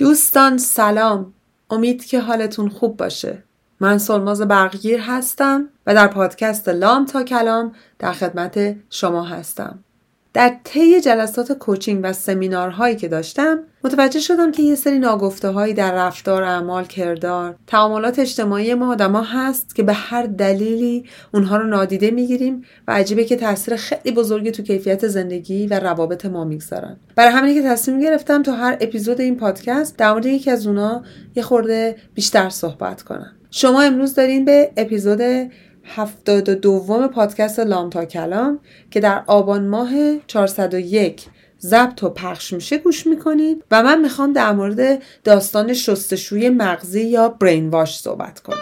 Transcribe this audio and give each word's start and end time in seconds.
دوستان 0.00 0.58
سلام. 0.58 1.34
امید 1.70 2.04
که 2.04 2.20
حالتون 2.20 2.68
خوب 2.68 2.96
باشه. 2.96 3.42
من 3.80 3.98
سلماز 3.98 4.40
برقگیر 4.42 5.00
هستم 5.00 5.68
و 5.86 5.94
در 5.94 6.06
پادکست 6.06 6.68
لام 6.68 7.06
تا 7.06 7.22
کلام 7.22 7.72
در 7.98 8.12
خدمت 8.12 8.76
شما 8.90 9.24
هستم. 9.24 9.78
در 10.32 10.56
طی 10.64 11.00
جلسات 11.00 11.52
کوچینگ 11.52 12.00
و 12.02 12.12
سمینارهایی 12.12 12.96
که 12.96 13.08
داشتم 13.08 13.58
متوجه 13.84 14.20
شدم 14.20 14.52
که 14.52 14.62
یه 14.62 14.74
سری 14.74 14.98
ناگفته 14.98 15.48
هایی 15.48 15.74
در 15.74 15.94
رفتار 15.94 16.42
اعمال 16.42 16.84
کردار 16.84 17.56
تعاملات 17.66 18.18
اجتماعی 18.18 18.74
ما 18.74 18.92
آدما 18.92 19.22
هست 19.22 19.74
که 19.74 19.82
به 19.82 19.92
هر 19.92 20.22
دلیلی 20.22 21.04
اونها 21.34 21.56
رو 21.56 21.66
نادیده 21.66 22.10
می‌گیریم 22.10 22.64
و 22.88 22.92
عجیبه 22.92 23.24
که 23.24 23.36
تاثیر 23.36 23.76
خیلی 23.76 24.14
بزرگی 24.14 24.50
تو 24.50 24.62
کیفیت 24.62 25.08
زندگی 25.08 25.66
و 25.66 25.80
روابط 25.80 26.26
ما 26.26 26.44
می‌گذارن. 26.44 26.96
برای 27.16 27.32
همینه 27.32 27.54
که 27.54 27.68
تصمیم 27.68 28.00
گرفتم 28.00 28.42
تو 28.42 28.52
هر 28.52 28.76
اپیزود 28.80 29.20
این 29.20 29.36
پادکست 29.36 29.96
در 29.96 30.12
مورد 30.12 30.26
یکی 30.26 30.50
از 30.50 30.66
اونا 30.66 31.02
یه 31.36 31.42
خورده 31.42 31.96
بیشتر 32.14 32.48
صحبت 32.48 33.02
کنم. 33.02 33.32
شما 33.50 33.82
امروز 33.82 34.14
دارین 34.14 34.44
به 34.44 34.70
اپیزود 34.76 35.20
هفتاد 35.96 36.48
و 36.48 36.54
دوم 36.54 37.06
پادکست 37.06 37.60
لام 37.60 37.90
تا 37.90 38.04
کلام 38.04 38.60
که 38.90 39.00
در 39.00 39.22
آبان 39.26 39.68
ماه 39.68 39.90
401 40.26 41.26
ضبط 41.60 42.02
و 42.02 42.10
پخش 42.10 42.52
میشه 42.52 42.78
گوش 42.78 43.06
می‌کنید 43.06 43.64
و 43.70 43.82
من 43.82 44.00
می‌خوام 44.00 44.32
در 44.32 44.52
مورد 44.52 45.02
داستان 45.24 45.72
شستشوی 45.72 46.48
مغزی 46.48 47.02
یا 47.02 47.28
برین 47.28 47.68
واش 47.68 48.00
صحبت 48.00 48.40
کنم. 48.40 48.56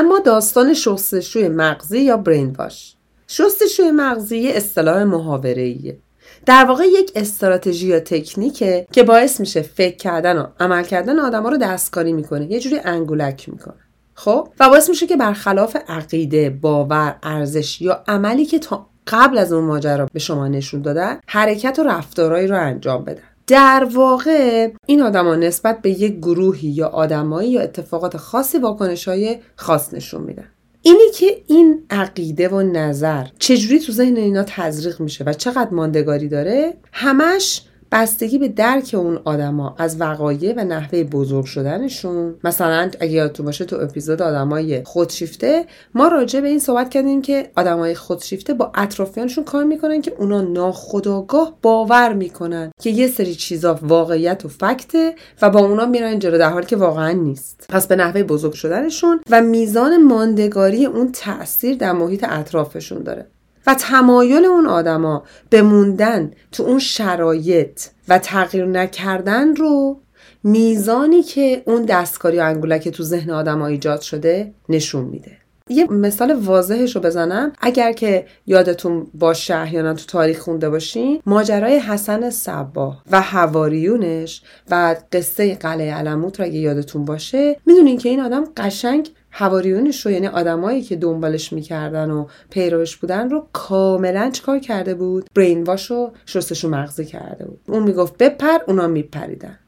اما 0.00 0.18
داستان 0.18 0.74
شستشوی 0.74 1.48
مغزی 1.48 2.00
یا 2.00 2.16
برین 2.16 2.56
واش 2.58 2.96
شستشوی 3.26 3.90
مغزی 3.90 4.48
اصطلاح 4.48 5.04
محاوره‌ایه. 5.04 5.98
در 6.46 6.64
واقع 6.64 6.84
یک 6.86 7.12
استراتژی 7.14 7.86
یا 7.86 8.00
تکنیکه 8.00 8.86
که 8.92 9.02
باعث 9.02 9.40
میشه 9.40 9.62
فکر 9.62 9.96
کردن 9.96 10.38
و 10.38 10.46
عمل 10.60 10.82
کردن 10.82 11.18
آدما 11.18 11.48
رو 11.48 11.56
دستکاری 11.56 12.12
می‌کنه 12.12 12.52
یه 12.52 12.60
جوری 12.60 12.80
انگولک 12.84 13.48
می‌کنه. 13.48 13.74
خب؟ 14.14 14.48
و 14.60 14.68
باعث 14.68 14.88
میشه 14.88 15.06
که 15.06 15.16
برخلاف 15.16 15.76
عقیده 15.88 16.50
باور 16.50 17.16
ارزش 17.22 17.82
یا 17.82 18.04
عملی 18.08 18.46
که 18.46 18.58
تا 18.58 18.86
قبل 19.06 19.38
از 19.38 19.52
اون 19.52 19.64
ماجرا 19.64 20.06
به 20.12 20.18
شما 20.18 20.48
نشون 20.48 20.82
دادن 20.82 21.20
حرکت 21.26 21.78
و 21.78 21.82
رفتارهایی 21.82 22.46
رو 22.46 22.60
انجام 22.60 23.04
بدن. 23.04 23.29
در 23.50 23.88
واقع 23.92 24.70
این 24.86 25.02
آدما 25.02 25.34
نسبت 25.34 25.82
به 25.82 25.90
یک 25.90 26.16
گروهی 26.16 26.68
یا 26.68 26.88
آدمایی 26.88 27.50
یا 27.50 27.60
اتفاقات 27.60 28.16
خاصی 28.16 28.58
واکنش 28.58 29.08
های 29.08 29.38
خاص 29.56 29.94
نشون 29.94 30.22
میدن. 30.22 30.48
اینی 30.82 31.10
که 31.14 31.42
این 31.46 31.82
عقیده 31.90 32.48
و 32.48 32.62
نظر 32.62 33.26
چجوری 33.38 33.80
تو 33.80 33.92
ذهن 33.92 34.16
اینا 34.16 34.42
تزریق 34.42 35.00
میشه 35.00 35.24
و 35.24 35.32
چقدر 35.32 35.70
ماندگاری 35.70 36.28
داره 36.28 36.74
همش 36.92 37.62
بستگی 37.92 38.38
به 38.38 38.48
درک 38.48 38.94
اون 38.98 39.20
آدما 39.24 39.74
از 39.78 40.00
وقایع 40.00 40.54
و 40.56 40.64
نحوه 40.64 41.04
بزرگ 41.04 41.44
شدنشون. 41.44 42.34
مثلا 42.44 42.90
اگه 43.00 43.12
یادتون 43.12 43.46
باشه 43.46 43.64
تو 43.64 43.76
اپیزود 43.76 44.22
آدمای 44.22 44.84
خودشیفته 44.84 45.64
ما 45.94 46.08
راجع 46.08 46.40
به 46.40 46.48
این 46.48 46.58
صحبت 46.58 46.90
کردیم 46.90 47.22
که 47.22 47.50
آدمای 47.56 47.94
خودشیفته 47.94 48.54
با 48.54 48.72
اطرافیانشون 48.74 49.44
کار 49.44 49.64
می‌کنن 49.64 50.02
که 50.02 50.12
اونا 50.18 50.40
ناخداگاه 50.40 51.58
باور 51.62 52.12
می‌کنن 52.12 52.72
که 52.80 52.90
یه 52.90 53.08
سری 53.08 53.34
چیزا 53.34 53.78
واقعیت 53.82 54.44
و 54.44 54.48
فکته 54.48 55.14
و 55.42 55.50
با 55.50 55.60
اونا 55.60 55.86
میرن 55.86 56.18
جلو 56.18 56.38
در 56.38 56.50
حالی 56.50 56.66
که 56.66 56.76
واقعا 56.76 57.12
نیست. 57.12 57.66
پس 57.68 57.86
به 57.86 57.96
نحوه 57.96 58.22
بزرگ 58.22 58.52
شدنشون 58.52 59.20
و 59.30 59.40
میزان 59.40 60.02
ماندگاری 60.02 60.86
اون 60.86 61.12
تاثیر 61.12 61.76
در 61.76 61.92
محیط 61.92 62.24
اطرافشون 62.28 63.02
داره. 63.02 63.26
و 63.66 63.74
تمایل 63.74 64.44
اون 64.44 64.66
آدما 64.66 65.24
به 65.50 65.62
موندن 65.62 66.30
تو 66.52 66.62
اون 66.62 66.78
شرایط 66.78 67.80
و 68.08 68.18
تغییر 68.18 68.66
نکردن 68.66 69.56
رو 69.56 70.00
میزانی 70.44 71.22
که 71.22 71.62
اون 71.66 71.84
دستکاری 71.84 72.38
و 72.38 72.42
انگولک 72.42 72.88
تو 72.88 73.02
ذهن 73.02 73.30
آدما 73.30 73.66
ایجاد 73.66 74.00
شده 74.00 74.54
نشون 74.68 75.04
میده. 75.04 75.32
یه 75.68 75.92
مثال 75.92 76.32
واضحش 76.32 76.96
رو 76.96 77.02
بزنم. 77.02 77.52
اگر 77.60 77.92
که 77.92 78.26
یادتون 78.46 79.06
باشه 79.14 79.56
احیانا 79.56 79.94
تو 79.94 80.04
تاریخ 80.06 80.40
خونده 80.40 80.70
باشین 80.70 81.22
ماجرای 81.26 81.78
حسن 81.78 82.30
صباه 82.30 83.02
و 83.10 83.20
هواریونش 83.20 84.42
و 84.70 84.96
قصه 85.12 85.54
قلعه 85.54 85.94
علموت 85.94 86.40
رو 86.40 86.46
اگه 86.46 86.58
یادتون 86.58 87.04
باشه 87.04 87.56
می‌دونین 87.66 87.98
که 87.98 88.08
این 88.08 88.20
آدم 88.20 88.44
قشنگ 88.56 89.10
هواریونش 89.30 90.06
رو 90.06 90.12
یعنی 90.12 90.26
آدمایی 90.26 90.82
که 90.82 90.96
دنبالش 90.96 91.52
می‌کردن 91.52 92.10
و 92.10 92.26
پیروش 92.50 92.96
بودن 92.96 93.30
رو 93.30 93.48
کاملا 93.52 94.30
چکار 94.30 94.58
کرده 94.58 94.94
بود؟ 94.94 95.26
برین 95.34 95.62
واش 95.62 95.90
رو 95.90 96.12
شستشو 96.26 96.68
مغزی 96.68 97.04
کرده 97.04 97.44
بود. 97.44 97.60
اون 97.68 97.82
می‌گفت 97.82 98.16
بپر 98.18 98.58
اونا 98.66 98.86
میپریدن. 98.86 99.58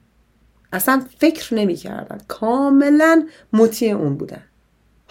اصلا 0.73 1.03
فکر 1.19 1.55
نمی‌کردن. 1.55 2.19
کاملا 2.29 3.27
مطیع 3.53 3.97
اون 3.97 4.17
بودن. 4.17 4.43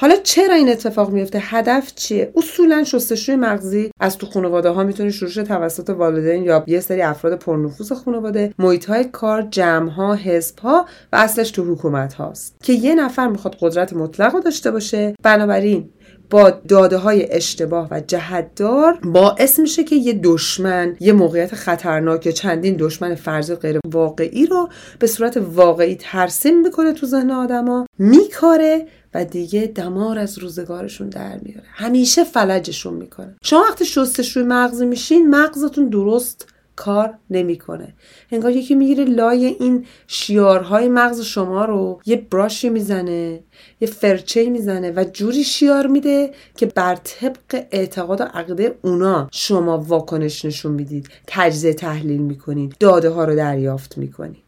حالا 0.02 0.16
چرا 0.24 0.56
این 0.56 0.70
اتفاق 0.70 1.10
میفته؟ 1.10 1.40
هدف 1.42 1.96
چیه؟ 1.96 2.34
اصولا 2.36 2.84
شستشوی 2.84 3.36
مغزی 3.36 3.92
از 4.00 4.18
تو 4.18 4.26
خانواده 4.26 4.70
ها 4.70 4.84
می‌تونه 4.84 5.12
شروع 5.12 5.32
شه 5.32 5.44
توسط 5.44 5.90
والدین 5.90 6.44
یا 6.44 6.64
یه 6.68 6.80
سری 6.80 7.02
افراد 7.02 7.40
پرنفوذ 7.40 7.92
خانواده 7.92 8.54
محیط 8.60 8.86
های 8.86 9.04
کار 9.04 9.42
جمع 9.42 9.90
ها 9.90 10.16
حزب 10.16 10.60
ها 10.60 10.86
و 11.14 11.16
اصلش 11.16 11.52
تو 11.52 11.64
حکومت 11.64 12.14
هاست 12.14 12.56
که 12.64 12.74
یه 12.74 12.96
نفر 12.96 13.28
می‌خواد 13.28 13.58
قدرت 13.60 13.94
مطلق 13.94 14.34
رو 14.34 14.40
داشته 14.40 14.72
باشه 14.72 15.16
بنابراین 15.24 15.90
با 16.32 16.50
داده 16.50 16.98
های 16.98 17.32
اشتباه 17.32 17.88
و 17.92 18.00
جهتدار 18.00 19.00
باعث 19.04 19.60
میشه 19.60 19.84
که 19.84 19.96
یه 19.96 20.20
دشمن 20.24 20.96
یه 21.00 21.14
موقعیت 21.14 21.56
خطرناک 21.56 22.26
یا 22.26 22.32
چندین 22.32 22.76
دشمن 22.80 23.16
فرض 23.16 23.52
غیر 23.52 23.80
واقعی 23.86 24.46
رو 24.46 24.70
به 25.00 25.08
صورت 25.08 25.38
واقعی 25.38 25.96
ترسیم 25.96 26.62
می‌کنه 26.62 26.94
تو 26.94 27.06
ذهن 27.06 27.32
آدما 27.32 27.86
میکاره 27.98 28.88
و 29.14 29.26
دیگه 29.26 29.72
دمار 29.76 30.20
از 30.20 30.38
روزگارشون 30.38 31.10
در 31.10 31.40
میاره. 31.42 31.68
همیشه 31.74 32.24
فلجشون 32.24 32.94
می‌کنه. 32.94 33.36
شما 33.44 33.64
وقتی 33.70 33.86
شستشوی 33.86 34.44
مغزی 34.44 34.86
میشین 34.86 35.30
مغزتون 35.30 35.90
درست 35.90 36.48
کار 36.76 37.14
نمی‌کنه. 37.30 37.94
انگار 38.32 38.52
یکی 38.52 38.76
می‌گیره 38.76 39.06
لای 39.06 39.46
این 39.46 39.86
شیارهای 40.08 40.90
مغز 40.90 41.22
شما 41.22 41.66
رو 41.66 42.02
یه 42.06 42.16
براشی 42.16 42.70
می‌زنه 42.70 43.40
یه 43.82 43.88
فرچه 43.88 44.50
می‌زنه 44.50 44.92
و 44.92 45.06
جوری 45.14 45.44
شیار 45.44 45.88
میده 45.88 46.32
که 46.56 46.66
بر 46.66 46.96
طبق 46.96 47.64
اعتقاد 47.72 48.22
و 48.22 48.24
عقیده 48.24 48.80
اونا 48.82 49.28
شما 49.32 49.78
واکنش 49.78 50.46
نشون 50.46 50.72
می‌دید. 50.72 51.10
تجزیه 51.28 51.74
تحلیل 51.74 52.22
می‌کنید. 52.22 52.76
داده 52.80 53.10
ها 53.10 53.26
رو 53.26 53.36
دریافت 53.36 53.98
می‌کنید. 53.98 54.44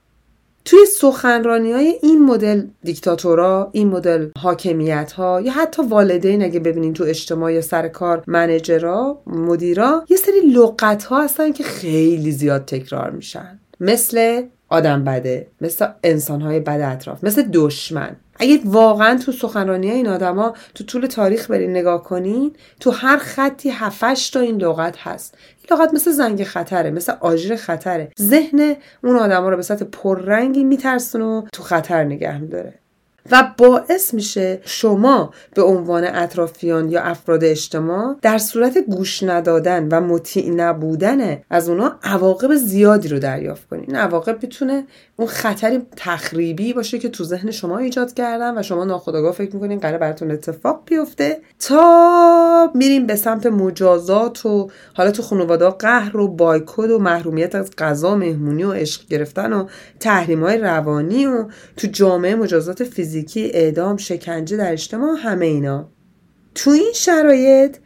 توی 0.65 0.85
سخنرانی 0.85 1.71
های 1.71 1.99
این 2.01 2.25
مدل 2.25 2.63
دیکتاتورا 2.83 3.69
این 3.71 3.87
مدل 3.87 4.29
حاکمیت 4.37 5.11
ها 5.11 5.41
یا 5.41 5.51
حتی 5.51 5.81
والدین 5.81 6.43
اگه 6.43 6.59
ببینین 6.59 6.93
تو 6.93 7.03
اجتماع 7.03 7.53
یا 7.53 7.61
سر 7.61 7.87
کار 7.87 8.23
منجرا 8.27 9.21
مدیرا 9.27 10.05
یه 10.09 10.17
سری 10.17 10.39
لغت 10.39 11.03
ها 11.03 11.23
هستن 11.23 11.51
که 11.51 11.63
خیلی 11.63 12.31
زیاد 12.31 12.65
تکرار 12.65 13.09
میشن. 13.09 13.59
مثل 13.79 14.43
آدم 14.69 15.03
بده 15.03 15.47
مثل 15.61 15.87
انسان 16.03 16.41
های 16.41 16.59
بد 16.59 16.81
اطراف 16.93 17.23
مثل 17.23 17.43
دشمن. 17.53 18.15
اگه 18.39 18.59
واقعا 18.65 19.17
تو 19.17 19.31
سخنرانی 19.31 19.91
این 19.91 20.07
آدما 20.07 20.53
تو 20.75 20.83
طول 20.83 21.05
تاریخ 21.05 21.51
برین 21.51 21.71
نگاه 21.71 22.03
کنین 22.03 22.55
تو 22.79 22.91
هر 22.91 23.17
خطی 23.17 23.69
هفتش 23.69 24.29
تا 24.29 24.39
این 24.39 24.57
لغت 24.61 24.97
هست. 24.97 25.37
این 25.57 25.79
لغت 25.79 25.93
مثل 25.93 26.11
زنگ 26.11 26.43
خطره 26.43 26.91
مثل 26.91 27.13
آژیر 27.19 27.55
خطره. 27.55 28.11
ذهن 28.21 28.75
اون 29.03 29.15
آدما 29.15 29.49
رو 29.49 29.55
به 29.55 29.61
سطح 29.61 29.85
پررنگی 29.85 30.63
میترسونه 30.63 31.25
و 31.25 31.41
تو 31.53 31.63
خطر 31.63 32.03
نگه 32.03 32.37
میداره. 32.37 32.82
و 33.31 33.51
باعث 33.57 34.13
میشه 34.13 34.61
شما 34.65 35.33
به 35.55 35.61
عنوان 35.61 36.03
اطرافیان 36.03 36.89
یا 36.89 37.01
افراد 37.01 37.43
اجتماع 37.43 38.15
در 38.21 38.37
صورت 38.37 38.77
گوش 38.77 39.23
ندادن 39.23 39.87
و 39.91 40.01
مطیع 40.01 40.49
نبودن 40.49 41.37
از 41.49 41.69
اونا 41.69 41.95
عواقب 42.03 42.55
زیادی 42.55 43.07
رو 43.07 43.19
دریافت 43.19 43.67
کنید 43.69 43.83
این 43.87 43.95
عواقب 43.95 44.43
می‌تونه 44.43 44.85
اون 45.15 45.27
خطری 45.27 45.81
تخریبی 45.95 46.73
باشه 46.73 46.99
که 46.99 47.09
تو 47.09 47.23
ذهن 47.23 47.51
شما 47.51 47.77
ایجاد 47.77 48.13
کردن 48.13 48.57
و 48.57 48.63
شما 48.63 48.83
ناخودآگاه 48.83 49.33
فکر 49.33 49.55
می‌کنین 49.55 49.79
قرار 49.79 49.97
براتون 49.97 50.31
اتفاق 50.31 50.81
بیفته 50.85 51.37
تا 51.59 52.71
میریم 52.75 53.05
به 53.05 53.15
سمت 53.15 53.45
مجازات 53.45 54.45
و 54.45 54.69
حالا 54.93 55.11
تو 55.11 55.23
خانواده 55.23 55.69
قهر 55.69 56.17
و 56.17 56.27
بایکود 56.27 56.91
و 56.91 56.99
محرومیت 56.99 57.55
از 57.55 57.71
غذا 57.77 58.15
مهمونی 58.15 58.63
و 58.63 58.71
عشق 58.71 59.07
گرفتن 59.07 59.53
و 59.53 59.67
تحریم 59.99 60.43
های 60.43 60.57
روانی 60.57 61.25
و 61.25 61.45
تو 61.77 61.87
جامعه 61.87 62.35
مجازات 62.35 62.83
فیزیکی 62.83 63.12
اعدام 63.53 63.97
شکنجه 63.97 64.57
در 64.57 64.71
اجتماع 64.71 65.17
همه 65.17 65.45
اینا. 65.45 65.89
تو 66.55 66.69
این 66.69 66.91
شرایط 66.95 67.77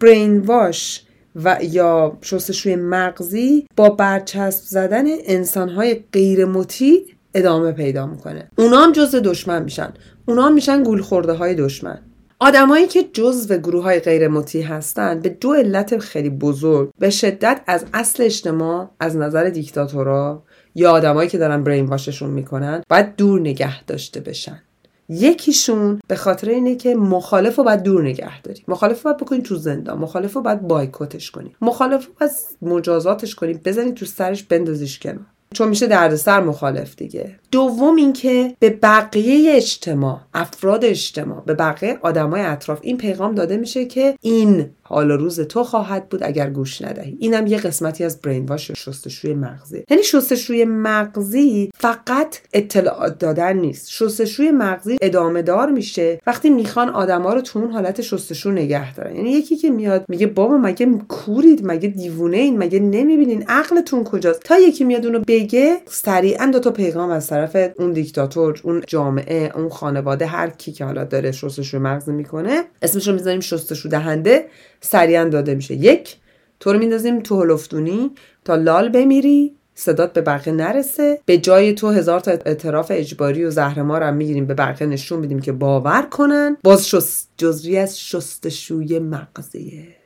برین 0.00 0.38
واش 0.38 1.04
و 1.44 1.58
یا 1.62 2.18
شستشوی 2.22 2.76
مغزی 2.76 3.66
با 3.76 3.88
برچسب 3.88 4.64
زدن 4.64 5.04
انسانهای 5.24 6.04
غیر 6.12 6.44
مطیع 6.44 7.06
ادامه 7.34 7.72
پیدا 7.72 8.06
می‌کنه. 8.06 8.48
اونا 8.58 8.78
هم 8.78 8.92
جز 8.92 9.14
دشمن 9.14 9.62
میشن. 9.62 9.94
اونا 10.26 10.42
هم 10.42 10.54
میشن 10.54 10.82
گول 10.82 11.02
خورده 11.02 11.32
های 11.32 11.54
دشمن. 11.54 11.98
آدمایی 12.40 12.86
که 12.86 13.02
جزو 13.02 13.56
گروه 13.56 13.82
های 13.82 14.00
غیر 14.00 14.28
مطیع 14.28 14.64
هستند 14.64 15.22
به 15.22 15.28
دو 15.28 15.52
علت 15.52 15.98
خیلی 15.98 16.30
بزرگ 16.30 16.90
به 16.98 17.10
شدت 17.10 17.60
از 17.66 17.84
اصل 17.94 18.22
اجتماع 18.22 18.90
از 19.00 19.16
نظر 19.16 19.44
دیکتاتورا 19.44 20.42
یا 20.74 20.90
آدمایی 20.90 21.28
که 21.28 21.38
دارن 21.38 21.64
برین 21.64 21.86
واششون 21.86 22.30
می‌کنن 22.30 22.82
باید 22.88 23.16
دور 23.16 23.40
نگه 23.40 23.84
داشته 23.84 24.20
بشن. 24.20 24.62
یکیشون 25.08 26.00
به 26.08 26.16
خاطر 26.16 26.48
اینه 26.48 26.74
که 26.74 26.94
مخالف 26.94 27.56
رو 27.56 27.64
باید 27.64 27.82
دور 27.82 28.02
نگه 28.02 28.42
داری 28.42 28.62
مخالف 28.68 29.02
رو 29.02 29.04
باید 29.04 29.16
بکنی 29.16 29.42
تو 29.42 29.56
زندان. 29.56 29.98
مخالف 29.98 30.32
رو 30.32 30.42
باید 30.42 30.60
بایکوتش 30.60 31.30
کنی 31.30 31.54
مخالف 31.60 32.06
رو 32.06 32.12
باید 32.20 32.32
مجازاتش 32.62 33.34
کنی 33.34 33.54
بزنی 33.54 33.92
تو 33.92 34.06
سرش 34.06 34.42
بندازیش 34.42 34.98
کنار. 34.98 35.26
چون 35.54 35.68
میشه 35.68 35.86
دردسر 35.86 36.40
مخالف 36.40 36.96
دیگه. 36.96 37.38
دوم 37.50 37.96
اینکه 37.96 38.54
به 38.58 38.70
بقیه 38.70 39.56
اجتماع 39.56 40.20
افراد 40.34 40.84
اجتماع 40.84 41.42
به 41.46 41.54
بقیه 41.54 41.98
آدمای 42.02 42.40
اطراف 42.40 42.78
این 42.82 42.96
پیغام 42.96 43.34
داده 43.34 43.56
میشه 43.56 43.84
که 43.84 44.14
این 44.20 44.66
حال 44.82 45.10
روز 45.10 45.40
تو 45.40 45.64
خواهد 45.64 46.08
بود 46.08 46.22
اگر 46.22 46.50
گوش 46.50 46.82
ندهی. 46.82 47.16
اینم 47.20 47.46
یه 47.46 47.58
قسمتی 47.58 48.04
از 48.04 48.20
برین 48.20 48.46
واش 48.46 48.70
شستشوی 48.70 49.34
مغزی 49.34 49.84
یعنی 49.90 50.02
شستشوی 50.02 50.64
مغزی 50.64 51.70
فقط 51.74 52.38
اطلاعات 52.52 53.18
دادن 53.18 53.56
نیست. 53.56 53.90
شستشوی 53.90 54.50
مغزی 54.50 54.96
ادامه 55.00 55.42
دار 55.42 55.70
میشه 55.70 56.20
وقتی 56.26 56.50
می‌خوان 56.50 56.88
آدما 56.88 57.32
رو 57.32 57.40
تو 57.40 57.58
اون 57.58 57.70
حالت 57.70 58.00
شستشو 58.00 58.50
نگه 58.50 58.94
دارن. 58.94 59.16
یعنی 59.16 59.30
یکی 59.30 59.56
که 59.56 59.70
میاد 59.70 60.04
میگه 60.08 60.26
بابا 60.26 60.56
مگه 60.56 60.86
کورید؟ 61.08 61.60
مگه 61.64 61.88
دیوونه 61.88 62.36
این 62.36 62.58
مگه 62.58 62.78
نمی‌بینین؟ 62.78 63.44
عقلتون 63.48 64.04
کجاست؟ 64.04 64.40
تا 64.40 64.58
یکی 64.58 64.84
میاد 64.84 65.06
اونو 65.06 65.20
بگه 65.26 65.80
سریعا 65.86 66.46
دو 66.46 66.58
تا 66.58 66.70
پیغام 66.70 67.10
از 67.10 67.26
طرف 67.46 67.70
اون 67.78 67.92
دیکتاتور 67.92 68.60
اون 68.62 68.82
جامعه 68.86 69.52
اون 69.54 69.68
خانواده 69.68 70.26
هر 70.26 70.50
کی 70.50 70.72
که 70.72 70.84
حالا 70.84 71.04
داره 71.04 71.32
شستشوی 71.32 71.80
مغزی 71.80 72.12
می‌کنه 72.12 72.64
اسمش 72.82 73.08
رو 73.08 73.14
می‌ذاریم 73.14 73.40
شستشو 73.40 73.88
دهنده 73.88 74.46
سریعا 74.80 75.24
داده 75.24 75.54
میشه. 75.54 75.74
یک 75.74 76.16
تو 76.60 76.72
رو 76.72 76.78
میندازیم 76.78 77.20
تو 77.20 77.42
هلفتونی 77.42 78.10
تا 78.44 78.54
لال 78.54 78.88
بمیری 78.88 79.54
صدات 79.74 80.12
به 80.12 80.20
بقیه 80.20 80.52
نرسه. 80.52 81.20
به 81.26 81.38
جای 81.38 81.72
تو 81.72 81.90
هزار 81.90 82.20
تا 82.20 82.30
اعتراف 82.30 82.92
اجباری 82.94 83.44
و 83.44 83.50
زهرمار 83.50 84.02
هم 84.02 84.14
می‌گیریم 84.14 84.46
به 84.46 84.54
بقیه 84.54 84.86
نشون 84.86 85.18
میدیم 85.18 85.40
که 85.40 85.52
باور 85.52 86.02
کنن. 86.02 86.56
باز 86.64 86.88
شست 86.88 87.30
جزوی 87.36 87.76
از 87.76 88.00
شستشوی 88.00 88.98
مغزیه 88.98 89.97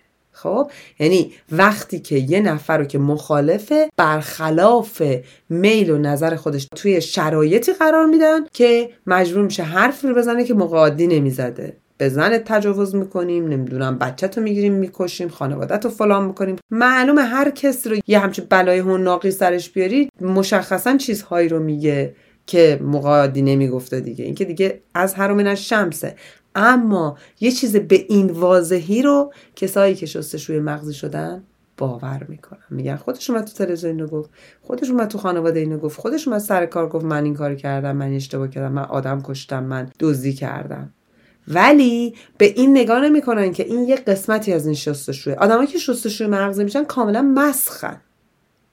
خب 0.42 0.70
یعنی 0.98 1.32
وقتی 1.52 2.00
که 2.00 2.16
یه 2.16 2.40
نفر 2.40 2.78
رو 2.78 2.84
که 2.84 2.98
مخالفه 2.98 3.90
برخلاف 3.96 5.02
میل 5.48 5.90
و 5.90 5.98
نظر 5.98 6.36
خودش 6.36 6.68
توی 6.76 7.00
شرایطی 7.00 7.72
قرار 7.72 8.06
میدن 8.06 8.40
که 8.52 8.90
مجبور 9.06 9.42
میشه 9.42 9.62
حرفی 9.62 10.08
رو 10.08 10.14
بزنه 10.14 10.44
که 10.44 10.54
مقادی 10.54 11.06
نمی‌زده. 11.06 11.76
به 11.98 12.08
زنت 12.08 12.44
تجاوز 12.44 12.94
می‌کنیم 12.94 13.48
نمی‌دونم 13.48 13.98
بچه 13.98 14.28
تو 14.28 14.40
می‌گیریم 14.40 14.72
می‌کشیم 14.72 15.28
خانوادت 15.28 15.84
رو 15.84 15.90
فلان 15.90 16.24
می‌کنیم. 16.24 16.56
معلومه 16.70 17.22
هر 17.22 17.50
کس 17.50 17.86
رو 17.86 17.96
یه 18.06 18.18
همچین 18.18 18.44
بلای 18.48 18.78
هنناقی 18.78 19.30
سرش 19.30 19.70
بیاری 19.70 20.08
مشخصا 20.20 20.96
چیزهایی 20.96 21.48
رو 21.48 21.58
میگه 21.58 22.14
که 22.46 22.80
مقادی 22.82 23.42
نمی‌گفته 23.42 24.00
دیگه. 24.00 24.24
اینکه 24.24 24.44
دیگه 24.44 24.80
از 24.94 25.14
هر 25.14 25.54
شمسه. 25.54 26.14
اما 26.54 27.18
یه 27.40 27.50
چیز 27.50 27.76
به 27.76 28.06
این 28.08 28.30
واضحی 28.30 29.02
رو 29.02 29.32
کسایی 29.56 29.94
که 29.94 30.06
شستشوی 30.06 30.60
مغزی 30.60 30.94
شدن 30.94 31.44
باور 31.76 32.26
می‌کنن. 32.28 32.58
میگن 32.70 32.96
خودش 32.96 33.30
اومد 33.30 33.44
تو 33.44 33.52
تلویزیون 33.52 33.92
اینو 33.92 34.06
گفت 34.06 34.30
خودش 34.62 34.90
اومد 34.90 35.08
تو 35.08 35.18
خانواده 35.18 35.60
اینو 35.60 35.78
گفت 35.78 36.00
خودش 36.00 36.28
اومد 36.28 36.40
سر 36.40 36.66
کار 36.66 36.88
گفت 36.88 37.04
من 37.04 37.24
این 37.24 37.34
کاری 37.34 37.56
کردم 37.56 37.96
من 37.96 38.12
اشتباه 38.12 38.48
کردم 38.48 38.72
من 38.72 38.82
آدم 38.82 39.22
کشتم 39.22 39.64
من 39.64 39.90
دزدی 40.00 40.32
کردم. 40.32 40.92
ولی 41.48 42.14
به 42.38 42.44
این 42.44 42.70
نگاه 42.70 43.00
نمی‌کنن 43.00 43.52
که 43.52 43.64
این 43.64 43.88
یه 43.88 43.96
قسمتی 43.96 44.52
از 44.52 44.66
این 44.66 44.74
شستشوی 44.74 45.32
آدمایی 45.32 45.66
که 45.66 45.78
شستشوی 45.78 46.26
مغزی 46.26 46.64
میشن 46.64 46.84
کاملا 46.84 47.22
مسخن. 47.22 48.00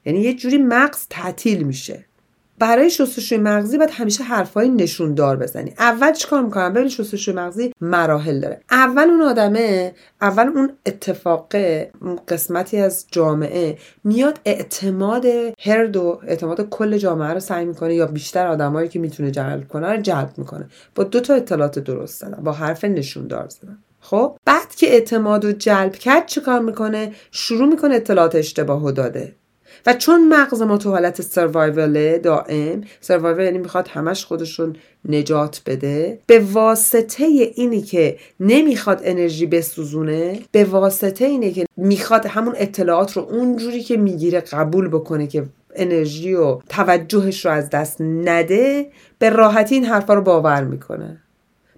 یعنی 0.06 0.20
یه 0.20 0.34
جوری 0.34 0.58
مغز 0.58 1.08
تعطیل 1.10 1.64
میشه. 1.64 2.06
برای 2.60 2.90
شستشوی 2.90 3.38
مغزی 3.38 3.78
باید 3.78 3.90
همیشه 3.90 4.24
حرفای 4.24 4.70
نشون 4.70 5.14
دار 5.14 5.38
بزنی. 5.38 5.74
اول 5.80 6.14
چیکار 6.14 6.42
می‌کنم؟ 6.42 6.74
ببین 6.74 6.90
شستشوی 6.90 7.36
مغزی 7.36 7.74
مراحل 7.82 8.40
داره. 8.40 8.62
اول 8.72 9.04
اون 9.10 9.22
آدمه 9.22 9.94
اول 10.22 10.48
اون 10.48 10.72
اتفاق 10.86 11.56
قسمتی 12.28 12.78
از 12.78 13.06
جامعه 13.12 13.78
میاد 14.04 14.40
اعتماد 14.46 15.26
هرد 15.60 15.98
و 15.98 16.20
اعتماد 16.28 16.70
کل 16.70 16.98
جامعه 16.98 17.34
رو 17.34 17.40
سعی 17.40 17.66
می‌کنه 17.66 17.96
یا 17.96 18.06
بیشتر 18.06 18.48
آدمایی 18.48 18.90
که 18.90 19.00
می‌تونه 19.00 19.32
جلب 19.32 19.68
کنه 19.68 19.92
رو 19.92 20.02
جلب 20.02 20.34
می‌کنه. 20.38 20.70
با 20.96 21.04
دو 21.04 21.20
تا 21.20 21.34
اطلاعات 21.34 21.80
درست 21.80 22.20
زدن 22.20 22.44
با 22.44 22.52
حرف 22.52 22.84
نشون 22.86 23.28
دار 23.28 23.50
زدن 23.50 23.78
خب؟ 24.02 24.38
بعد 24.46 24.76
که 24.76 24.88
اعتماد 24.88 25.46
رو 25.46 25.52
جلب 25.52 25.96
کرد 25.96 26.26
چیکار 26.26 26.60
می‌کنه؟ 26.60 27.12
شروع 27.32 27.68
می‌کنه 27.70 27.96
اطلاعات 27.96 28.36
اشتباه 28.36 28.92
داده. 28.92 29.36
و 29.86 29.94
چون 29.94 30.28
مغز 30.28 30.62
ما 30.62 30.78
تو 30.78 30.92
حالت 30.92 31.22
سروایول 31.22 32.18
دائم 32.18 32.82
سروایول 33.02 33.44
یعنی 33.44 33.58
می‌خواد 33.58 33.88
همش 33.88 34.26
خودشون 34.26 34.76
نجات 35.10 35.62
بده 35.66 36.20
به 36.28 36.40
واسطه 36.40 37.24
اینی 37.24 37.82
که 37.82 38.18
نمی‌خواد 38.40 39.02
انرژی 39.04 39.46
بسوزونه 39.46 40.40
به 40.52 40.64
واسطه 40.64 41.26
اینه 41.26 41.52
که 41.52 41.66
می‌خواد 41.78 42.26
همون 42.26 42.56
اطلاعات 42.58 43.18
رو 43.18 43.24
اونجوری 43.24 43.84
که 43.84 43.98
می‌گیره 43.98 44.40
قبول 44.40 44.88
بکنه 44.88 45.28
که 45.28 45.44
انرژی 45.76 46.34
و 46.34 46.60
توجهش 46.70 47.46
رو 47.46 47.52
از 47.52 47.70
دست 47.70 48.02
نده 48.02 48.92
به 49.20 49.30
راحتی 49.30 49.76
این 49.76 49.86
حرفا 49.86 50.14
رو 50.14 50.22
باور 50.22 50.64
می‌کنه. 50.64 51.22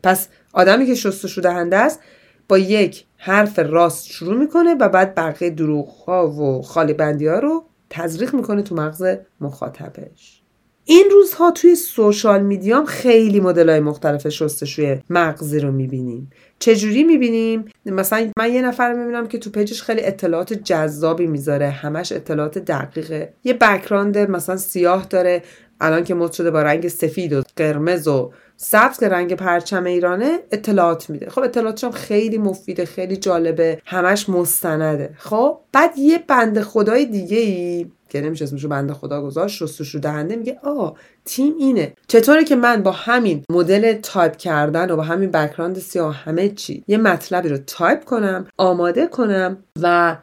پس 0.04 0.28
آدمی 0.54 0.86
که 0.86 0.96
شستشو 0.96 1.42
دهنده 1.42 1.78
است 1.78 2.00
با 2.48 2.58
یک 2.58 3.06
حرف 3.18 3.60
راست 3.60 4.06
شروع 4.06 4.38
می‌کنه 4.38 4.76
و 4.80 4.90
بعد 4.90 5.16
بقیه 5.16 5.50
دروغ 5.50 5.88
ها 5.90 6.28
و 6.28 6.62
خالی 6.62 6.94
بندی 6.94 7.28
ها 7.28 7.40
رو 7.40 7.64
تزریق 7.92 8.36
می‌کنه 8.36 8.62
تو 8.62 8.76
مغز 8.76 9.04
مخاطبش. 9.42 10.42
این 10.86 11.06
روزها 11.12 11.52
توی 11.52 11.76
social 11.76 12.44
media 12.44 12.79
م 12.79 12.86
خیلی 12.86 13.40
مدل 13.40 13.70
های 13.70 13.80
مختلف 13.80 14.30
شستشوی 14.30 15.00
مغزی 15.10 15.60
رو 15.60 15.72
می‌بینیم. 15.72 16.30
چجوری 16.60 17.04
می‌بینیم؟ 17.04 17.66
مثلا 17.86 18.32
من 18.38 18.54
یه 18.54 18.62
نفر 18.62 18.94
می‌بینم 18.94 19.28
که 19.28 19.38
تو 19.38 19.50
page 19.50 19.71
ش 19.71 19.82
خیلی 19.82 20.02
اطلاعات 20.04 20.54
جذابی 20.54 21.28
می‌ذاره 21.28 21.70
همش 21.70 22.12
اطلاعات 22.12 22.58
دقیقه. 22.58 23.34
یه 23.44 23.54
background 23.54 24.18
مثلا 24.18 24.58
سیاه 24.58 25.06
داره 25.06 25.44
الان 25.82 26.04
که 26.04 26.14
مد 26.16 26.32
شده 26.32 26.52
با 26.52 26.62
رنگ 26.62 26.88
سفید 26.88 27.34
و 27.34 27.44
قرمز 27.56 28.08
و 28.08 28.32
سبز 28.58 29.00
که 29.00 29.10
رنگ 29.10 29.34
پرچم 29.34 29.84
ایرانه 29.84 30.40
اطلاعات 30.52 31.10
میده. 31.10 31.30
خب 31.30 31.42
اطلاعاتش 31.42 31.84
هم 31.84 31.92
خیلی 31.92 32.38
مفیده 32.38 32.86
خیلی 32.86 33.18
جالبه 33.18 33.82
همش 33.86 34.30
مستنده. 34.30 35.16
خب 35.18 35.58
بعد 35.72 35.98
یه 35.98 36.24
بنده 36.28 36.62
خدای 36.62 37.06
دیگه 37.06 37.38
ای 37.38 37.92
که 38.10 38.22
نمیشه 38.22 38.44
اسمشو 38.44 38.68
بنده 38.68 38.94
خدا 38.94 39.22
گذاشت 39.22 39.58
شستشو 39.58 40.00
دهنده 40.00 40.36
میگه 40.36 40.60
آ 40.64 40.90
تیم 41.26 41.54
اینه. 41.60 41.94
چطوره 42.08 42.44
که 42.44 42.56
من 42.56 42.84
با 42.84 42.92
همین 42.92 43.44
مدل 43.50 43.94
تایپ 43.94 44.38
کردن 44.38 44.92
و 44.92 44.96
با 44.96 45.04
همین 45.04 45.32
background 45.32 45.80
سیاه 45.80 46.16
همه 46.16 46.50
چی 46.50 46.84
یه 46.88 46.98
مطلبی 46.98 47.50
رو 47.50 47.58
تایپ 47.58 48.04
کنم 48.04 48.48
آماده 48.58 49.08
کنم 49.08 49.58
و 49.82 50.18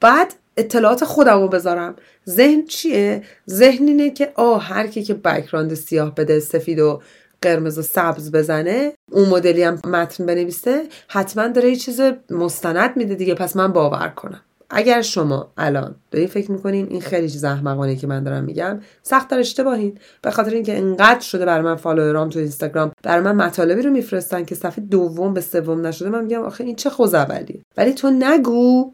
بعد 0.00 0.34
اطلاعات 0.58 1.04
خودم 1.04 1.40
رو 1.40 1.48
بذارم. 1.48 1.96
ذهن 2.28 2.64
چیه؟ 2.64 3.22
ذهن 3.50 3.88
اینه 3.88 4.10
که 4.10 4.32
آه 4.34 4.62
هر 4.62 4.86
کی 4.86 5.02
که 5.02 5.14
بکراند 5.14 5.74
سیاه 5.74 6.14
بده 6.14 6.40
سفید 6.40 6.78
و 6.78 7.00
قرمز 7.42 7.78
و 7.78 7.82
سبز 7.82 8.32
بزنه 8.32 8.92
اون 9.10 9.28
مدلی 9.28 9.62
هم 9.62 9.80
متن 9.86 10.26
بنویسه 10.26 10.82
حتما 11.08 11.48
داره 11.48 11.70
یه 11.70 11.76
چیز 11.76 12.00
مستند 12.30 12.96
میده 12.96 13.14
دیگه 13.14 13.34
پس 13.34 13.56
من 13.56 13.72
باور 13.72 14.08
کنم. 14.08 14.40
اگر 14.70 15.02
شما 15.02 15.52
الان 15.56 15.94
داری 16.10 16.26
فکر 16.26 16.52
می‌کنین 16.52 16.86
این 16.90 17.00
خیلی 17.00 17.30
چیز 17.30 17.44
احمقانه 17.44 17.96
که 17.96 18.06
من 18.06 18.24
دارم 18.24 18.44
میگم 18.44 18.80
سخت 19.02 19.28
در 19.28 19.38
اشتباهین. 19.38 19.98
به 20.22 20.30
خاطر 20.30 20.50
اینکه 20.50 20.78
انقدر 20.78 21.20
شده 21.20 21.44
برای 21.44 21.64
من 21.64 21.76
فالوورام 21.76 22.28
تو 22.28 22.38
اینستاگرام 22.38 22.92
برای 23.02 23.24
من 23.24 23.36
مطالبی 23.36 23.82
رو 23.82 23.90
میفرستن 23.90 24.44
که 24.44 24.54
صفحه 24.54 24.84
دوم 24.84 25.34
به 25.34 25.40
سوم 25.40 25.86
نشده 25.86 26.08
من 26.08 26.22
میگم 26.22 26.42
آخه 26.42 26.64
این 26.64 26.76
چه 26.76 26.90
خوزولی 26.90 27.62
ولی 27.76 27.92
تو 27.92 28.10
نگو 28.10 28.92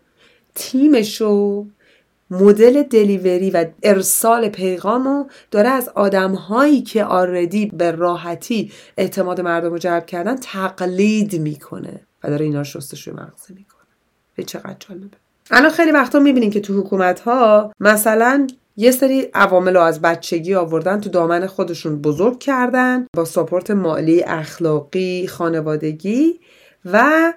تیمشو 0.55 1.67
مدل 2.31 2.83
دلیوری 2.83 3.51
و 3.51 3.67
ارسال 3.83 4.49
پیغامو 4.49 5.25
داره 5.51 5.69
از 5.69 5.89
آدمهایی 5.89 6.83
که 6.83 7.05
آردی 7.05 7.67
به 7.67 7.91
راحتی 7.91 8.73
اعتماد 8.97 9.41
مردم 9.41 9.71
رو 9.71 9.79
جلب 9.79 10.07
کردن 10.07 10.37
تقلید 10.37 11.41
می‌کنه 11.41 12.01
و 12.25 12.29
داره 12.29 12.45
اینا 12.45 12.59
رو 12.59 12.65
شستشوی 12.65 13.15
مغزه 13.15 13.55
می‌کنه. 13.55 13.85
به 14.37 14.43
چقدر 14.43 14.77
جالبه. 14.89 15.17
الان 15.51 15.71
خیلی 15.71 15.91
وقتا 15.91 16.19
می‌بینیم 16.19 16.51
که 16.51 16.61
تو 16.61 16.81
حکومت 16.81 17.21
ها 17.21 17.73
مثلا 17.81 18.47
یه 18.77 18.91
سری 18.91 19.29
عوامل 19.35 19.75
رو 19.75 19.81
از 19.81 20.01
بچگی 20.01 20.55
آوردن 20.55 21.01
تو 21.01 21.11
دامن 21.11 21.47
خودشون 21.47 22.03
بزرگ 22.03 22.39
کردن 22.39 23.07
با 23.17 23.25
ساپورت 23.25 23.71
مالی 23.71 24.23
اخلاقی 24.23 25.27
خانوادگی 25.27 26.41
و 26.85 27.33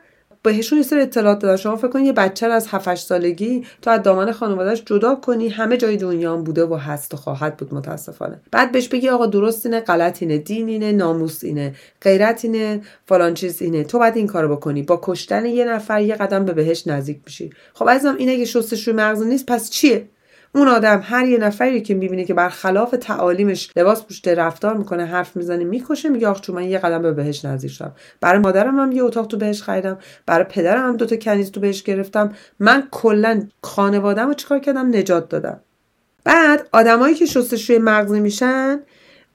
بهشون 0.47 0.77
یه 0.77 0.83
سری 0.83 1.01
اطلاعات 1.01 1.39
دادن. 1.39 1.55
شما 1.55 1.75
فکر 1.75 1.87
کنید 1.87 2.05
یه 2.05 2.13
بچه 2.13 2.47
از 2.47 2.67
7 2.67 2.95
سالگی 2.95 3.65
تو 3.81 3.89
از 3.89 4.03
دامن 4.03 4.31
خانوادهش 4.31 4.83
جدا 4.85 5.15
کنی 5.15 5.49
همه 5.49 5.77
جای 5.77 5.97
دنیا 5.97 6.33
هم 6.33 6.43
بوده 6.43 6.65
و 6.65 6.75
هست 6.75 7.13
و 7.13 7.17
خواهد 7.17 7.57
بود 7.57 7.73
متاسفانه. 7.73 8.41
بعد 8.51 8.71
بهش 8.71 8.87
بگی 8.87 9.09
آقا 9.09 9.25
درست 9.25 9.65
اینه 9.65 9.79
غلط 9.79 10.21
اینه 10.21 10.37
دین 10.37 10.67
اینه 10.67 10.91
ناموس 10.91 11.43
اینه 11.43 11.75
غیرت 12.01 12.45
اینه 12.45 12.81
فلان 13.05 13.33
چیز 13.33 13.61
اینه. 13.61 13.83
تو 13.83 13.99
باید 13.99 14.15
این 14.15 14.27
کارو 14.27 14.55
بکنی. 14.55 14.83
با 14.83 14.99
کشتن 15.03 15.45
یه 15.45 15.65
نفر 15.65 16.01
یه 16.01 16.15
قدم 16.15 16.45
به 16.45 16.53
بهش 16.53 16.87
نزدیک 16.87 17.19
میشی. 17.25 17.49
خب 17.73 17.89
عزیزم 17.89 18.15
اینه 18.17 18.37
که 18.37 18.45
شستشوی 18.45 18.93
مغز 18.93 19.21
نیست 19.21 19.45
پس 19.45 19.69
چیه؟ 19.69 20.07
اون 20.55 20.67
آدم 20.67 21.01
هر 21.03 21.25
یه 21.25 21.37
نفری 21.37 21.81
که 21.81 21.93
می‌بینه 21.93 22.25
که 22.25 22.33
برخلاف 22.33 22.95
تعالیمش 23.01 23.69
لباس 23.75 24.03
پوشته 24.03 24.35
رفتار 24.35 24.77
می‌کنه 24.77 25.05
حرف 25.05 25.35
می‌زنه 25.35 25.63
می‌کشه 25.63 26.09
میگه 26.09 26.27
آخ 26.27 26.41
چون 26.41 26.55
من 26.55 26.63
یه 26.63 26.77
قدم 26.77 27.01
به 27.01 27.11
بهش 27.11 27.45
نزدیک 27.45 27.71
شدم. 27.71 27.95
برای 28.21 28.39
مادرم 28.39 28.79
هم 28.79 28.91
یه 28.91 29.03
اتاق 29.03 29.27
تو 29.27 29.37
بهشت 29.37 29.61
خریدم. 29.61 29.97
برای 30.25 30.45
پدرم 30.49 30.87
هم 30.87 30.97
دوتا 30.97 31.15
کنیز 31.15 31.51
تو 31.51 31.59
بهشت 31.59 31.83
گرفتم. 31.83 32.33
من 32.59 32.87
کلا 32.91 33.47
خانوادم 33.63 34.27
رو 34.27 34.33
چیکار 34.33 34.59
کردم؟ 34.59 34.95
نجات 34.95 35.29
دادم. 35.29 35.59
بعد 36.23 36.67
آدمایی 36.71 37.15
که 37.15 37.25
شستشوی 37.25 37.77
مغزی 37.77 38.19
میشن 38.19 38.79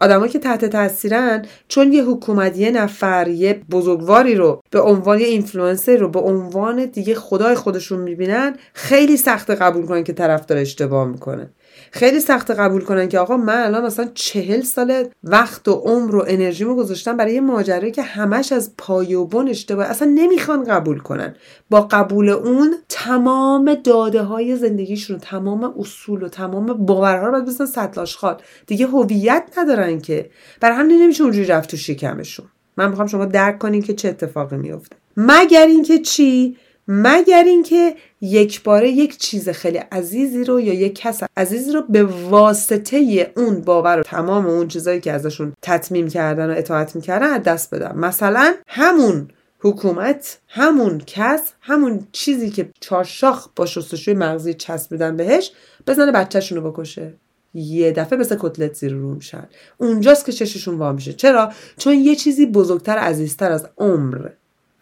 آدمایی 0.02 0.32
که 0.32 0.38
تحت 0.38 0.64
تاثیرن 0.64 1.44
چون 1.68 1.92
یه 1.92 2.04
حکومت 2.04 2.58
یه 2.58 2.70
نفر 2.70 3.28
یه 3.28 3.60
بزرگواری 3.70 4.34
رو 4.34 4.62
به 4.70 4.80
عنوان 4.80 5.20
یه 5.20 5.26
اینفلوئنسر 5.26 5.96
رو 5.96 6.08
به 6.08 6.20
عنوان 6.20 6.84
دیگه 6.84 7.14
خدای 7.14 7.54
خودشون 7.54 8.00
می‌بینن 8.00 8.56
خیلی 8.72 9.16
سخته 9.16 9.50
قبول 9.50 9.86
کنن 9.86 10.04
که 10.04 10.12
طرف 10.12 10.46
داره 10.46 10.60
اشتباه 10.60 11.08
می‌کنه. 11.08 11.50
خیلی 11.94 12.20
سخته 12.20 12.50
قبول 12.50 12.84
کنن 12.84 13.08
که 13.08 13.18
آقا 13.18 13.36
من 13.36 13.62
الان 13.62 13.84
مثلا 13.84 14.08
چهل 14.14 14.60
سال 14.60 15.04
وقت 15.24 15.68
و 15.68 15.72
عمر 15.72 16.16
و 16.16 16.24
انرژیمو 16.28 16.74
گذاشتم 16.74 17.16
برای 17.16 17.34
یه 17.34 17.40
ماجرایی 17.40 17.92
که 17.92 18.02
همش 18.02 18.52
از 18.52 18.72
پایه 18.78 19.14
و 19.14 19.24
بن 19.24 19.48
اشتباه 19.48 19.86
اصلا 19.86 20.12
نمی‌خوان 20.14 20.64
قبول 20.64 20.98
کنن. 20.98 21.34
با 21.70 21.80
قبول 21.80 22.28
اون 22.28 22.74
تمام 22.88 23.74
داده 23.74 24.22
های 24.22 24.56
زندگیشون 24.56 25.18
تمام 25.18 25.74
اصول 25.78 26.22
و 26.22 26.28
تمام 26.28 26.66
باورها 26.66 27.26
رو 27.26 27.32
باید 27.32 27.44
بزنن 27.44 27.66
سطل 27.66 28.34
دیگه 28.66 28.86
هویت 28.86 29.44
ندارن 29.56 30.00
که. 30.00 30.30
برای 30.60 30.76
همین 30.76 31.02
نمیشه 31.02 31.22
اونجوری 31.22 31.46
رفت 31.46 31.70
تو 31.70 31.76
شکمشون. 31.76 32.46
من 32.76 32.88
می‌خوام 32.88 33.08
شما 33.08 33.24
درک 33.24 33.58
کنین 33.58 33.82
که 33.82 33.94
چه 33.94 34.08
اتفاقی 34.08 34.56
میفته 34.56 34.96
مگر 35.16 35.66
اینکه 35.66 35.98
چی؟ 35.98 36.56
مگر 36.88 37.44
اینکه 37.44 37.94
یک 38.20 38.62
باره 38.62 38.90
یک 38.90 39.18
چیز 39.18 39.48
خیلی 39.48 39.78
عزیزی 39.78 40.44
رو 40.44 40.60
یا 40.60 40.74
یک 40.74 40.94
کس 40.94 41.22
عزیزی 41.36 41.72
رو 41.72 41.82
به 41.88 42.04
واسطه 42.04 43.32
اون 43.36 43.60
باور 43.60 44.00
و 44.00 44.02
تمام 44.02 44.46
اون 44.46 44.68
چیزایی 44.68 45.00
که 45.00 45.12
ازشون 45.12 45.52
تطمیم 45.62 46.08
کردن 46.08 46.50
و 46.50 46.54
اطاعت 46.56 46.96
می‌کردن 46.96 47.26
از 47.26 47.42
دست 47.42 47.74
بدن 47.74 47.98
مثلا 47.98 48.54
همون 48.66 49.28
حکومت 49.60 50.38
همون 50.48 51.02
کس 51.06 51.52
همون 51.60 52.06
چیزی 52.12 52.50
که 52.50 52.70
چارشاخ 52.80 53.48
با 53.56 53.66
شستشوی 53.66 54.14
مغزی 54.14 54.54
چسبیدن 54.54 55.16
بهش 55.16 55.52
بزنه 55.86 56.12
بچهشون 56.12 56.58
رو 56.58 56.70
بکشه. 56.70 57.14
یه 57.54 57.92
دفعه 57.92 58.18
مثل 58.18 58.36
کتلت 58.40 58.74
زیر 58.74 58.92
رو 58.92 59.14
میشن. 59.14 59.48
اونجاست 59.78 60.26
که 60.26 60.32
چششون 60.32 60.78
وا 60.78 60.92
میشه. 60.92 61.12
چرا؟ 61.12 61.52
چون 61.76 61.94
یه 61.94 62.16
چیزی 62.16 62.46
بزرگتر 62.46 62.98
عزیزتر 62.98 63.52
از 63.52 63.68
عمر 63.78 64.28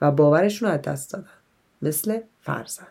و 0.00 0.10
باورشون 0.10 0.68
رو 0.68 0.74
از 0.74 0.82
دست 0.82 1.12
دادن. 1.12 1.26
مثل 1.82 2.18
فرزند. 2.40 2.86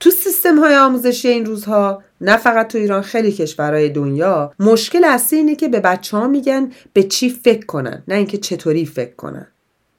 تو 0.00 0.10
سیستم 0.10 0.58
های 0.58 0.76
آموزشی 0.76 1.28
این 1.28 1.46
روزها 1.46 2.02
نه 2.20 2.36
فقط 2.36 2.68
تو 2.68 2.78
ایران 2.78 3.02
خیلی 3.02 3.32
کشورهای 3.32 3.88
دنیا 3.88 4.52
مشکل 4.58 5.04
اصلی 5.04 5.38
اینه 5.38 5.56
که 5.56 5.68
به 5.68 5.80
بچه 5.80 6.16
ها 6.16 6.28
میگن 6.28 6.70
به 6.92 7.02
چی 7.02 7.30
فکر 7.30 7.66
کنن 7.66 8.02
نه 8.08 8.14
اینکه 8.14 8.38
چطوری 8.38 8.86
فکر 8.86 9.14
کنن. 9.14 9.46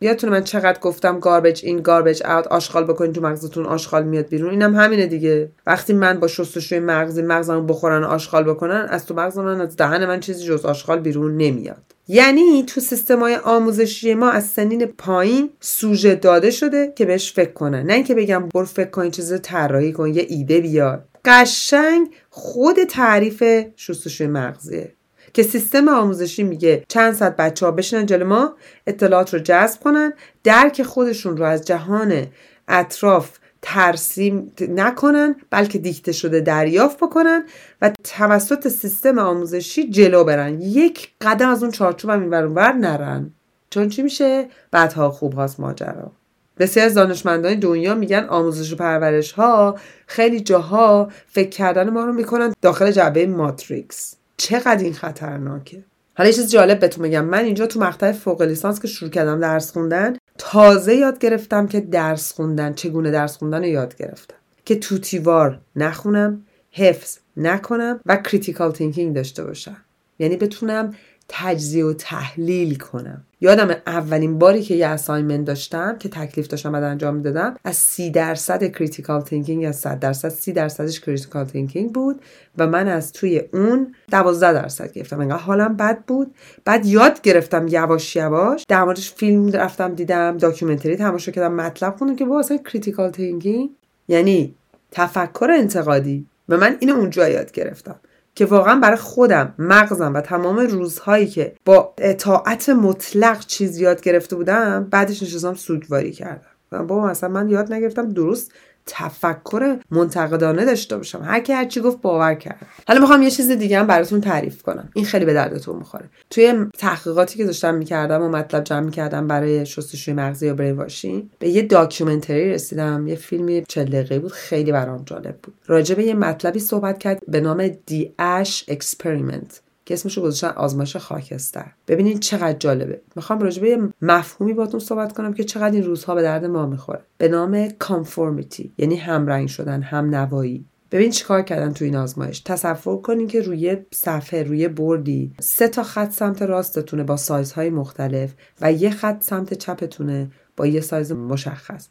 یادتونه 0.01 0.33
من 0.33 0.43
چقدر 0.43 0.79
گفتم 0.79 1.19
گاربج 1.19 1.62
این 1.63 1.81
گاربج 1.81 2.24
اوت 2.25 2.48
آشغال 2.48 2.83
بکنین 2.83 3.13
تو 3.13 3.22
مغزتون 3.22 3.65
آشغال 3.65 4.03
میاد 4.03 4.27
بیرون. 4.27 4.50
اینم 4.50 4.75
همینه 4.75 5.05
دیگه. 5.05 5.50
وقتی 5.65 5.93
من 5.93 6.19
با 6.19 6.27
شستشوی 6.27 6.79
مغزی 6.79 7.22
مغزمو 7.22 7.62
بخورن 7.62 8.03
آشغال 8.03 8.43
بکنن 8.43 8.88
از 8.89 9.05
تو 9.05 9.13
مغز 9.13 9.38
من 9.38 9.62
از 9.62 9.75
دهن 9.77 10.05
من 10.05 10.19
چیزی 10.19 10.45
جز 10.45 10.65
آشغال 10.65 11.00
بیرون 11.00 11.38
نمیاد. 11.38 11.93
یعنی 12.07 12.63
تو 12.63 12.81
سیستم 12.81 13.19
های 13.19 13.36
آموزشی 13.36 14.13
ما 14.13 14.29
از 14.29 14.48
سنین 14.48 14.86
پایین 14.86 15.50
سوژه 15.60 16.15
داده 16.15 16.51
شده 16.51 16.93
که 16.95 17.05
بهش 17.05 17.33
فکر 17.33 17.51
کنن. 17.51 17.83
نه 17.83 17.93
اینکه 17.93 18.15
بگم 18.15 18.50
برو 18.50 18.65
فکر 18.65 18.89
کن 18.89 19.10
چیز 19.10 19.41
طراحی 19.41 19.93
کن 19.93 20.13
یه 20.13 20.25
ایده 20.29 20.60
بیار. 20.60 21.03
قشنگ 21.25 22.07
خود 22.29 22.83
تعریف 22.83 23.43
شستشوی 23.75 24.27
مغزیه 24.27 24.93
که 25.33 25.43
سیستم 25.43 25.89
آموزشی 25.89 26.43
میگه 26.43 26.83
چند 26.88 27.13
صد 27.13 27.36
بچه 27.36 27.65
ها 27.65 27.72
بشنن 27.72 28.05
جلو 28.05 28.25
ما 28.25 28.55
اطلاعات 28.88 29.33
رو 29.33 29.39
جذب 29.39 29.79
کنن 29.79 30.13
درک 30.43 30.83
خودشون 30.83 31.38
رو 31.38 31.45
از 31.45 31.65
جهان 31.65 32.27
اطراف 32.67 33.29
ترسیم 33.65 34.51
نکنن 34.70 35.36
بلکه 35.50 35.79
دیکته 35.79 36.12
شده 36.12 36.39
دریافت 36.39 36.98
بکنن 36.98 37.43
و 37.82 37.91
توسط 38.03 38.67
سیستم 38.67 39.20
آموزشی 39.20 39.89
جلو 39.89 40.24
برن. 40.24 40.62
یک 40.62 41.10
قدم 41.22 41.50
از 41.50 41.63
اون 41.63 41.72
چارچوب 41.72 42.12
هم 42.12 42.32
ور 42.32 42.74
نرن. 42.74 43.32
چون 43.70 43.89
چی 43.89 44.01
میشه؟ 44.01 44.48
بعدها 44.72 45.10
خوب 45.10 45.34
هاست 45.34 45.60
ماجرا. 45.60 46.12
بسیار 46.58 46.86
از 46.86 46.93
دانشمندان 46.93 47.60
دنیا 47.60 47.96
میگن 47.96 48.25
آموزش 48.29 48.74
و 48.74 48.75
پرورش 48.75 49.32
ها 49.32 49.77
خیلی 50.08 50.39
جاها 50.41 51.12
فکر 51.27 51.50
کردن 51.50 51.89
ما 51.89 52.05
رو 52.05 52.13
می‌کنن 52.13 52.53
داخل 52.62 52.91
جعبه 52.91 53.27
ماتریکس. 53.27 54.15
چقدر 54.38 54.84
این 54.84 54.93
خطرناکه. 54.93 55.84
حالا 56.17 56.29
یه 56.29 56.36
چیز 56.36 56.51
جالب 56.51 56.79
بهتون 56.79 57.03
میگم 57.03 57.25
من 57.25 57.43
اینجا 57.43 57.67
تو 57.67 57.79
مقطع 57.79 58.12
فوق 58.12 58.41
لیسانس 58.41 58.82
که 58.82 58.88
شروع 58.88 59.12
کردم 59.12 59.39
درس 59.39 59.72
خوندن 59.72 60.15
تازه 60.46 60.96
یاد 60.96 61.20
گرفتم 61.20 61.68
که 61.68 61.80
درس 61.80 62.34
خوندن 62.34 62.74
چگونه 62.74 63.12
درس 63.12 63.38
خوندن 63.38 63.60
رو 63.60 63.66
یاد 63.66 63.96
گرفتم. 63.96 64.36
که 64.66 64.76
طوطی‌وار 64.75 65.62
نخونم 65.76 66.46
حفظ 66.72 67.18
نکنم 67.38 68.00
و 68.06 68.18
critical 68.18 68.72
thinking 68.72 69.15
داشته 69.16 69.44
باشم. 69.44 69.78
یعنی 70.20 70.38
بتونم 70.38 70.96
تجزیه 71.27 71.86
و 71.86 71.94
تحلیل 71.94 72.75
کنم. 72.75 73.24
یادمه 73.42 73.75
اولین 73.88 74.39
باری 74.39 74.62
که 74.62 74.75
یه 74.75 74.88
assignment 74.88 75.46
داشتم 75.46 75.98
که 75.98 76.10
تکلیف 76.10 76.48
داشتم 76.48 76.72
بعد 76.72 76.84
انجام 76.84 77.15
می‌دادم 77.15 77.56
از 77.63 77.75
سی 77.75 78.12
درصد 78.12 78.63
critical 78.63 79.22
thinking 79.22 79.65
از 79.65 79.75
100 79.75 80.00
درصد 80.00 80.30
سی 80.30 80.53
درصدش 80.53 81.00
critical 81.00 81.46
thinking 81.46 81.94
بود 81.94 82.22
و 82.58 82.68
من 82.68 82.88
از 82.88 83.12
توی 83.12 83.42
اون 83.53 83.96
12 84.12 84.53
درصد 84.53 84.94
گرفتم. 84.94 85.20
انگار 85.20 85.39
حالم 85.39 85.75
بد 85.77 86.00
بود. 86.06 86.36
بعد 86.65 86.86
یاد 86.86 87.22
گرفتم 87.22 87.68
یواش 87.68 88.15
یواش. 88.15 88.65
در 88.68 88.84
موردش 88.84 89.13
فیلم 89.13 89.51
رفتم 89.51 89.96
دیدم 89.96 90.38
documentary 90.38 90.96
تماشا 90.96 91.32
کردم 91.32 91.53
مطلب 91.53 91.96
خوندم 91.96 92.15
که 92.15 92.25
بابا 92.25 92.39
اصلا 92.39 92.58
critical 92.58 93.12
thinking 93.12 93.70
یعنی 94.08 94.56
تفکر 94.92 95.51
انتقادی. 95.51 96.25
و 96.50 96.58
من 96.58 96.77
اینو 96.80 96.96
اونجا 96.96 97.30
یاد 97.30 97.51
گرفتم. 97.51 98.00
که 98.36 98.46
واقعا 98.46 98.80
برای 98.80 98.98
خودم 98.98 99.54
مغزم 99.60 100.13
و 100.13 100.22
تمام 100.22 100.60
روزهایی 100.60 101.28
که 101.28 101.56
با 101.66 101.94
اطاعت 101.98 102.70
مطلق 102.70 103.46
چیز 103.46 103.78
یاد 103.78 104.02
گرفته 104.02 104.36
بودم 104.36 104.88
بعدش 104.92 105.24
نشستم 105.24 105.54
سوگواری 105.54 106.12
کردم. 106.12 106.48
بابا 106.72 107.08
مثلا 107.08 107.30
من 107.30 107.50
یاد 107.50 107.74
نگرفتم 107.74 108.10
درست 108.10 108.52
تفکر 108.86 109.78
منتقدانه 109.92 110.66
داشته 110.66 110.98
باشم. 110.98 111.22
هر 111.24 111.40
کی 111.40 111.54
هر 111.54 111.66
چی 111.66 111.82
گفت 111.82 112.02
باور 112.02 112.34
کرد 112.34 112.66
حالا 112.88 113.00
می‌خوام 113.00 113.22
یه 113.22 113.32
چیز 113.32 113.52
دیگه 113.52 113.80
هم 113.80 113.88
براتون 113.88 114.22
تعریف 114.22 114.62
کنم. 114.62 114.90
این 114.94 115.06
خیلی 115.06 115.25
به 115.25 115.34
دردتون 115.34 115.75
می‌خوره. 115.75 116.10
توی 116.30 116.66
تحقیقاتی 116.78 117.38
که 117.38 117.46
داشتم 117.46 117.75
می‌کردم 117.75 118.22
و 118.22 118.30
مطلب 118.30 118.63
جمع 118.63 118.80
می‌کردم 118.80 119.28
برای 119.28 119.66
شستشوی 119.66 120.13
مغزی 120.13 120.48
یا 120.48 120.54
brainwashing 120.53 121.30
به 121.40 121.50
یه 121.50 121.62
documentary 121.62 122.51
رسیدم. 122.52 123.08
یه 123.08 123.16
فیلمی 123.16 123.63
40 123.68 123.86
دقیقه 123.86 124.20
بود. 124.20 124.32
خیلی 124.32 124.72
برام 124.72 125.04
جالب 125.06 125.38
بود. 125.44 125.54
راجع 125.68 125.96
به 125.96 126.04
یه 126.04 126.13
مطلبی 126.13 126.60
صحبت 126.60 126.98
کرد 126.98 127.20
به 127.28 127.42
نام 127.42 127.68
the 127.86 128.13
Ash 128.20 128.65
experiment 128.68 129.62
که 129.86 129.94
اسمشو 129.94 130.22
گذاشتن 130.22 130.48
آزمایش 130.48 130.98
خاکستر. 130.98 131.72
ببینید 131.88 132.20
چقدر 132.20 132.58
جالبه. 132.58 133.02
می‌خوام 133.16 133.40
راجع 133.40 133.62
به 133.62 133.90
مفهومی 134.02 134.54
باتون 134.54 134.80
صحبت 134.80 135.13
کنم 135.13 135.34
که 135.34 135.44
چقدر 135.44 135.72
این 135.72 135.84
روزها 135.84 136.16
به 136.16 136.22
درد 136.22 136.46
ما 136.46 136.66
می‌خوره. 136.66 137.02
به 137.18 137.28
نام 137.28 137.70
conformity 137.70 138.74
یعنی 138.78 138.96
همرنگ 138.96 139.48
شدن 139.48 139.82
هم 139.82 140.16
نوایی 140.16 140.66
ببین 140.92 141.12
چیکار 141.12 141.42
کردن 141.42 141.74
تو 141.74 141.86
این 141.86 141.96
آزمایش. 141.96 142.40
تصور 142.40 143.02
کنین 143.02 143.28
که 143.28 143.42
روی 143.42 143.78
صفحه 143.94 144.44
روی 144.44 144.68
بردی 144.68 145.34
سه 145.40 145.68
تا 145.68 145.84
خط 145.84 146.12
سمت 146.12 146.42
راستتونه 146.42 147.04
با 147.04 147.18
سایزهای 147.18 147.70
مختلف 147.70 148.34
و 148.62 148.72
یه 148.72 148.90
خط 148.90 149.24
سمت 149.24 149.54
چپتونه 149.54 150.32
با 150.58 150.68
یه 150.68 150.82
سایز 150.82 151.12
مشخص. 151.12 151.88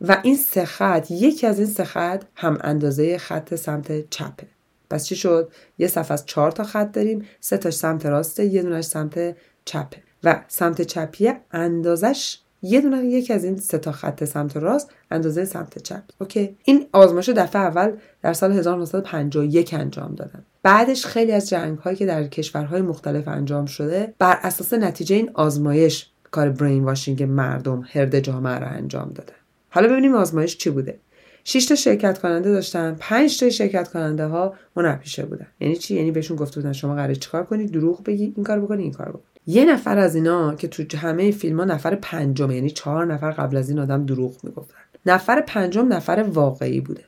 و 0.00 0.16
این 0.22 0.36
سه 0.36 0.64
خط 0.64 1.10
یکی 1.10 1.46
از 1.46 1.58
این 1.58 1.68
سه 1.68 1.84
خط 1.84 2.24
هم 2.34 2.58
اندازه 2.60 3.18
خط 3.18 3.54
سمت 3.54 4.10
چپه. 4.10 4.46
پس 4.92 5.04
چی 5.04 5.16
شد؟ 5.16 5.52
یه 5.78 5.86
صفحه 5.86 6.12
از 6.12 6.26
چهار 6.26 6.50
تا 6.50 6.64
خط 6.64 6.92
داریم 6.92 7.24
سه 7.40 7.56
تاش 7.56 7.74
سمت 7.74 8.06
راسته 8.06 8.44
یه 8.44 8.62
دونش 8.62 8.84
سمت 8.84 9.36
چپه 9.64 10.02
و 10.24 10.40
سمت 10.48 10.82
چپیه 10.82 11.40
اندازش 11.52 12.38
یه 12.62 12.80
دونه 12.80 13.04
یکی 13.04 13.32
از 13.32 13.44
این 13.44 13.56
سه 13.56 13.78
تا 13.78 13.92
خط 13.92 14.24
سمت 14.24 14.56
راست 14.56 14.90
اندازه 15.10 15.44
سمت 15.44 15.78
چپ. 15.78 16.02
اوکی. 16.20 16.56
این 16.64 16.86
آزمایش 16.92 17.28
دفعه 17.28 17.62
اول 17.62 17.92
در 18.22 18.32
سال 18.32 18.52
1951 18.52 19.74
انجام 19.74 20.14
دادن. 20.14 20.44
بعدش 20.62 21.06
خیلی 21.06 21.32
از 21.32 21.48
جنگ 21.48 21.78
هایی 21.78 21.96
که 21.96 22.06
در 22.06 22.26
کشورهای 22.26 22.82
مختلف 22.82 23.28
انجام 23.28 23.66
شده 23.66 24.14
بر 24.18 24.38
اساس 24.42 24.72
نتیجه 24.72 25.16
این 25.16 25.30
آزمایش 25.34 26.10
کار 26.30 26.48
برین 26.50 26.84
واشینگ 26.84 27.22
مردم 27.22 27.84
هرد 27.92 28.20
جامعه 28.20 28.58
را 28.58 28.66
انجام 28.66 29.12
داده 29.14 29.32
حالا 29.70 29.88
ببینیم 29.88 30.14
آزمایش 30.14 30.56
چی 30.56 30.70
بوده. 30.70 30.98
6 31.44 31.66
تا 31.66 31.74
شرکت 31.74 32.18
کننده 32.18 32.52
داشتن 32.52 32.96
5 33.00 33.40
تا 33.40 33.50
شرکت 33.50 33.88
کننده 33.88 34.26
ها 34.26 34.54
هنرپیشه 34.76 35.26
بودن. 35.26 35.46
یعنی 35.60 35.76
چی؟ 35.76 35.94
یعنی 35.94 36.10
بهشون 36.10 36.36
گفته 36.36 36.60
بودن 36.60 36.72
شما 36.72 36.94
قراره 36.94 37.14
چیکار 37.14 37.44
کنید 37.44 37.72
دروغ 37.72 38.04
بگی 38.04 38.32
این 38.36 38.44
کار 38.44 38.60
بکنی 38.60 38.82
این 38.82 38.92
کار 38.92 39.08
بکنی. 39.08 39.22
یه 39.46 39.64
نفر 39.64 39.98
از 39.98 40.14
اینا 40.14 40.54
که 40.54 40.68
تو 40.68 40.96
همه 40.96 41.30
فیلم 41.30 41.58
ها 41.58 41.64
نفر 41.64 41.94
پنجم 41.94 42.50
یعنی 42.50 42.70
چهار 42.70 43.06
نفر 43.06 43.30
قبل 43.30 43.56
از 43.56 43.68
این 43.68 43.78
آدم 43.78 44.06
دروغ 44.06 44.36
می‌گفتن. 44.42 44.74
نفر 45.06 45.40
پنجم 45.40 45.92
نفر 45.92 46.24
واقعی 46.28 46.80
بوده. 46.80 47.04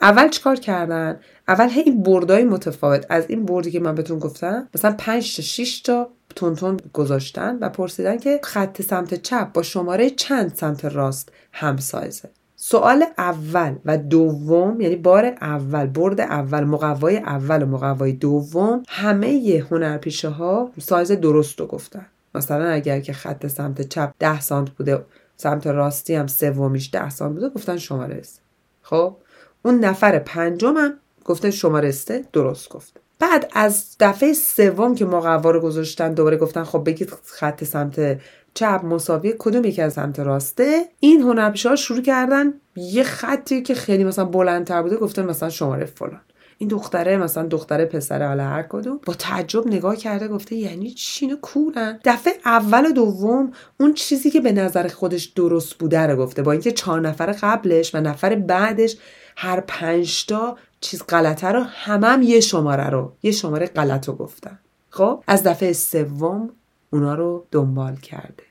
اول 0.00 0.28
چیکار 0.28 0.56
کردن؟ 0.56 1.20
اول 1.48 1.68
هی 1.70 1.90
بردای 1.90 2.44
متفاوت. 2.44 3.06
از 3.08 3.24
این 3.28 3.44
بردی 3.44 3.70
که 3.70 3.80
من 3.80 3.94
بهتون 3.94 4.18
گفتم 4.18 4.68
مثلا 4.74 4.94
5 4.98 5.36
تا 5.36 5.42
6 5.42 5.80
تا 5.80 6.10
تون 6.36 6.76
گذاشتن 6.92 7.58
و 7.60 7.68
پرسیدن 7.68 8.18
که 8.18 8.40
خط 8.42 8.82
سمت 8.82 9.14
چپ 9.14 9.52
با 9.52 9.62
شماره 9.62 10.10
چند 10.10 10.54
سمت 10.54 10.84
راست 10.84 11.32
همسایزه. 11.52 12.30
سوال 12.60 13.04
اول 13.18 13.76
و 13.84 13.98
دوم 13.98 14.80
یعنی 14.80 14.96
بار 14.96 15.24
اول 15.26 15.86
برد 15.86 16.20
اول 16.20 16.64
مقوای 16.64 17.16
اول 17.16 17.62
و 17.62 17.66
مقوای 17.66 18.12
دوم 18.12 18.82
همه 18.88 19.62
هنرپیشه 19.70 20.28
ها 20.28 20.70
سایز 20.80 21.12
درست 21.12 21.60
رو 21.60 21.66
گفتن. 21.66 22.06
مثلا 22.34 22.68
اگر 22.68 23.00
که 23.00 23.12
خط 23.12 23.46
سمت 23.46 23.88
چپ 23.88 24.12
10 24.18 24.40
سانت 24.40 24.70
بوده 24.70 25.04
سمت 25.36 25.66
راستی 25.66 26.14
هم 26.14 26.26
سومیش 26.26 26.90
10 26.92 27.10
سانت 27.10 27.34
بوده 27.34 27.48
گفتن 27.48 27.76
شماره 27.76 28.16
است 28.16 28.40
خب 28.82 29.16
اون 29.62 29.80
نفر 29.80 30.18
پنجمم 30.18 30.94
گفتن 31.24 31.50
شماره 31.50 31.88
استه 31.88 32.24
درست 32.32 32.68
گفت. 32.68 33.00
بعد 33.18 33.50
از 33.52 33.96
دفعه 34.00 34.32
سوم 34.32 34.94
که 34.94 35.04
مقوا 35.04 35.50
رو 35.50 35.60
گذاشتن 35.60 36.14
دوباره 36.14 36.36
گفتن 36.36 36.64
خب 36.64 36.84
بگید 36.86 37.12
خط 37.24 37.64
سمت 37.64 38.20
چپ 38.54 38.80
مساوی 38.84 39.34
کدوم 39.38 39.64
یکی 39.64 39.82
از 39.82 39.92
سمت 39.92 40.20
راسته؟ 40.20 40.84
این 41.00 41.22
هنرپیشه 41.22 41.68
ها 41.68 41.76
شروع 41.76 42.02
کردن 42.02 42.52
یه 42.76 43.02
خطی 43.02 43.62
که 43.62 43.74
خیلی 43.74 44.04
مثلا 44.04 44.24
بلندتر 44.24 44.82
بوده 44.82 44.96
گفتن 44.96 45.24
مثلا 45.24 45.50
شماره 45.50 45.84
فلان. 45.84 46.20
این 46.58 46.68
دختره 46.68 47.16
مثلا 47.16 47.46
دختره 47.46 47.84
پسره 47.84 48.26
حالا 48.26 48.44
هر 48.44 48.62
کدوم 48.62 49.00
با 49.06 49.14
تعجب 49.14 49.66
نگاه 49.66 49.96
کرده 49.96 50.28
گفته 50.28 50.56
یعنی 50.56 50.90
چینو 50.90 51.36
کورن؟ 51.36 52.00
دفعه 52.04 52.32
اول 52.44 52.86
و 52.86 52.92
دوم 52.92 53.52
اون 53.80 53.94
چیزی 53.94 54.30
که 54.30 54.40
به 54.40 54.52
نظر 54.52 54.88
خودش 54.88 55.24
درست 55.24 55.74
بوده 55.74 56.00
رو 56.00 56.16
گفته. 56.16 56.42
با 56.42 56.52
اینکه 56.52 56.72
چهار 56.72 57.00
نفر 57.00 57.32
قبلش 57.42 57.94
و 57.94 58.00
نفر 58.00 58.34
بعدش 58.34 58.96
هر 59.36 59.60
پنجتا 59.60 60.56
چیز 60.80 61.02
غلطه 61.08 61.48
رو 61.48 61.62
همم 61.62 62.04
هم 62.04 62.22
یه 62.22 62.40
شماره 62.40 62.90
رو 62.90 63.12
یه 63.22 63.32
شماره 63.32 63.66
غلط 63.66 64.08
رو 64.08 64.14
گفتن. 64.14 64.58
خب 64.90 65.24
از 65.26 65.42
دفعه 65.42 65.72
سوم 65.72 66.50
اونا 66.90 67.14
رو 67.14 67.46
دنبال 67.50 67.96
کرده. 67.96 68.42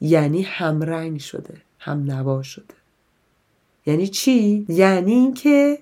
یعنی 0.00 0.42
همرنگ 0.42 1.20
شده 1.20 1.54
هم 1.78 2.04
نوا 2.04 2.42
شده. 2.42 2.74
یعنی 3.86 4.08
چی؟ 4.08 4.66
یعنی 4.68 5.12
اینکه 5.12 5.78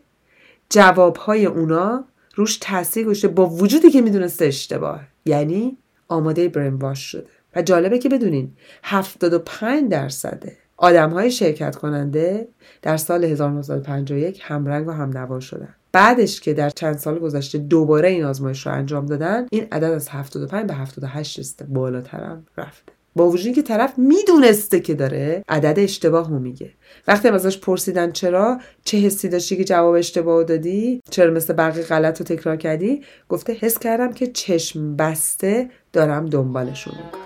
جوابهای 0.70 1.46
اونا 1.46 2.04
روش 2.34 2.56
تاثیر 2.56 3.04
گذاشته 3.04 3.28
با 3.28 3.46
وجودی 3.46 3.90
که 3.90 4.00
می‌دونسته 4.00 4.44
اشتباه. 4.44 5.00
یعنی 5.26 5.78
آماده 6.08 6.48
برین 6.48 6.74
واش 6.74 6.98
شده. 6.98 7.26
و 7.56 7.62
جالبه 7.62 7.98
که 7.98 8.08
بدونین 8.08 8.52
75 8.82 9.90
درصده 9.90 10.56
آدم 10.84 11.10
های 11.10 11.30
شرکت 11.30 11.76
کننده 11.76 12.48
در 12.82 12.96
سال 12.96 13.24
1951 13.24 14.40
همرنگ 14.42 14.88
و 14.88 14.90
هم 14.90 15.18
نوا 15.18 15.40
شدن. 15.40 15.74
بعدش 15.92 16.40
که 16.40 16.54
در 16.54 16.70
چند 16.70 16.98
سال 16.98 17.18
گذشته 17.18 17.58
دوباره 17.58 18.08
این 18.08 18.24
آزمایش 18.24 18.66
رو 18.66 18.72
انجام 18.72 19.06
دادن 19.06 19.46
این 19.50 19.66
عدد 19.72 19.92
از 19.92 20.08
75 20.08 20.66
به 20.66 20.74
78 20.74 21.38
رسیده. 21.38 21.64
بالاترم 21.64 22.46
رفته. 22.58 22.92
با 23.16 23.28
وجودی 23.28 23.52
که 23.52 23.62
طرف 23.62 23.98
می‌دونسته 23.98 24.80
که 24.80 24.94
داره 24.94 25.44
عدد 25.48 25.78
اشتباه 25.78 26.30
رو 26.30 26.38
میگه. 26.38 26.70
وقتی 27.08 27.28
ازش 27.28 27.58
پرسیدن 27.58 28.12
چرا 28.12 28.58
چه 28.84 28.98
حسی 28.98 29.28
داشتی 29.28 29.56
که 29.56 29.64
جواب 29.64 29.94
اشتباه 29.94 30.44
دادی 30.44 31.00
چرا 31.10 31.30
مثل 31.30 31.54
بقیه 31.54 31.84
غلط 31.84 32.18
رو 32.18 32.24
تکرار 32.24 32.56
کردی 32.56 33.02
گفته 33.28 33.52
حس 33.52 33.78
کردم 33.78 34.12
که 34.12 34.26
چشم 34.26 34.96
بسته 34.96 35.70
دارم 35.92 36.26
دنبالشون 36.26 36.94
می‌کنم. 36.96 37.23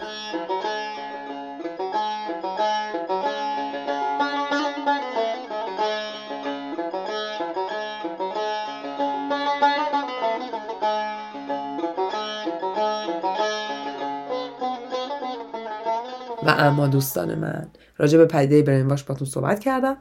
و 16.49 16.55
اما 16.59 16.87
دوستان 16.87 17.35
من. 17.35 17.69
راجع 17.99 18.19
به 18.19 18.25
پدیده 18.25 18.63
برین 18.63 18.87
واش 18.87 19.05
باتون 19.05 19.29
صحبت 19.29 19.61
کردم. 19.61 19.97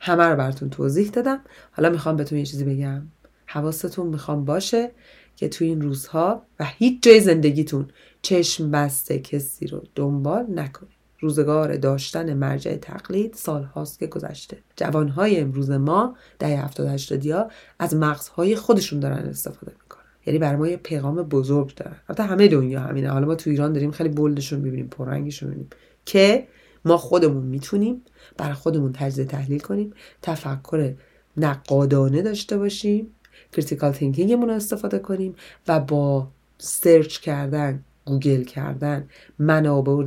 همه 0.00 0.24
رو 0.24 0.36
براتون 0.36 0.70
توضیح 0.70 1.10
دادم. 1.10 1.40
حالا 1.72 1.90
می‌خوام 1.90 2.16
بهتون 2.16 2.38
یه 2.38 2.46
چیزی 2.46 2.64
بگم. 2.64 3.02
حواستون 3.46 4.06
می‌خوام 4.06 4.44
باشه 4.44 4.90
که 5.36 5.48
تو 5.48 5.64
این 5.64 5.80
روزها 5.80 6.42
و 6.60 6.64
هیچ 6.64 7.02
جای 7.02 7.20
زندگیتون 7.20 7.88
چشم 8.22 8.70
بسته 8.70 9.18
کسی 9.18 9.66
رو 9.66 9.82
دنبال 9.94 10.46
نکنید. 10.54 10.92
روزگار 11.20 11.76
داشتن 11.76 12.34
مرجع 12.34 12.76
تقلید 12.76 13.34
سال 13.34 13.62
هاست 13.62 13.98
که 13.98 14.06
گذشته. 14.06 14.58
جوانهای 14.76 15.40
امروز 15.40 15.70
ما 15.70 16.16
ده 16.38 16.46
هفتاد 16.46 16.86
هشتادی 16.86 17.30
ها 17.30 17.50
از 17.78 17.94
مغزهای 17.94 18.56
خودشون 18.56 19.00
دارن 19.00 19.16
استفاده 19.16 19.72
می‌کنن. 19.82 20.02
یعنی 20.26 20.38
برای 20.38 20.56
ما 20.56 20.68
یه 20.68 20.76
پیغام 20.76 21.22
بزرگ 21.22 21.74
دارن. 21.74 21.96
البته 22.08 22.22
همه 22.22 22.48
دنیا 22.48 22.80
همینه. 22.80 23.10
حالا 23.10 23.26
ما 23.26 23.34
تو 23.34 23.50
ایران 23.50 23.72
داریم 23.72 23.90
خیلی 23.90 24.08
بولدشون 24.08 24.60
می‌بینیم 24.60 24.88
پررنگشون 24.88 25.48
می‌بینیم. 25.48 25.70
که 26.06 26.48
ما 26.84 26.96
خودمون 26.96 27.44
می‌تونیم 27.44 28.04
برای 28.36 28.54
خودمون 28.54 28.92
تجزیه 28.92 29.24
تحلیل 29.24 29.60
کنیم 29.60 29.94
تفکر 30.22 30.94
نقادانه 31.36 32.22
داشته 32.22 32.58
باشیم 32.58 33.14
critical 33.52 33.92
thinking 33.92 34.34
مون 34.34 34.50
استفاده 34.50 34.98
کنیم 34.98 35.34
و 35.68 35.80
با 35.80 36.28
search 36.58 37.18
کردن 37.18 37.84
گوگل 38.04 38.42
کردن 38.42 39.08
منابع 39.38 39.92
رو 39.92 40.02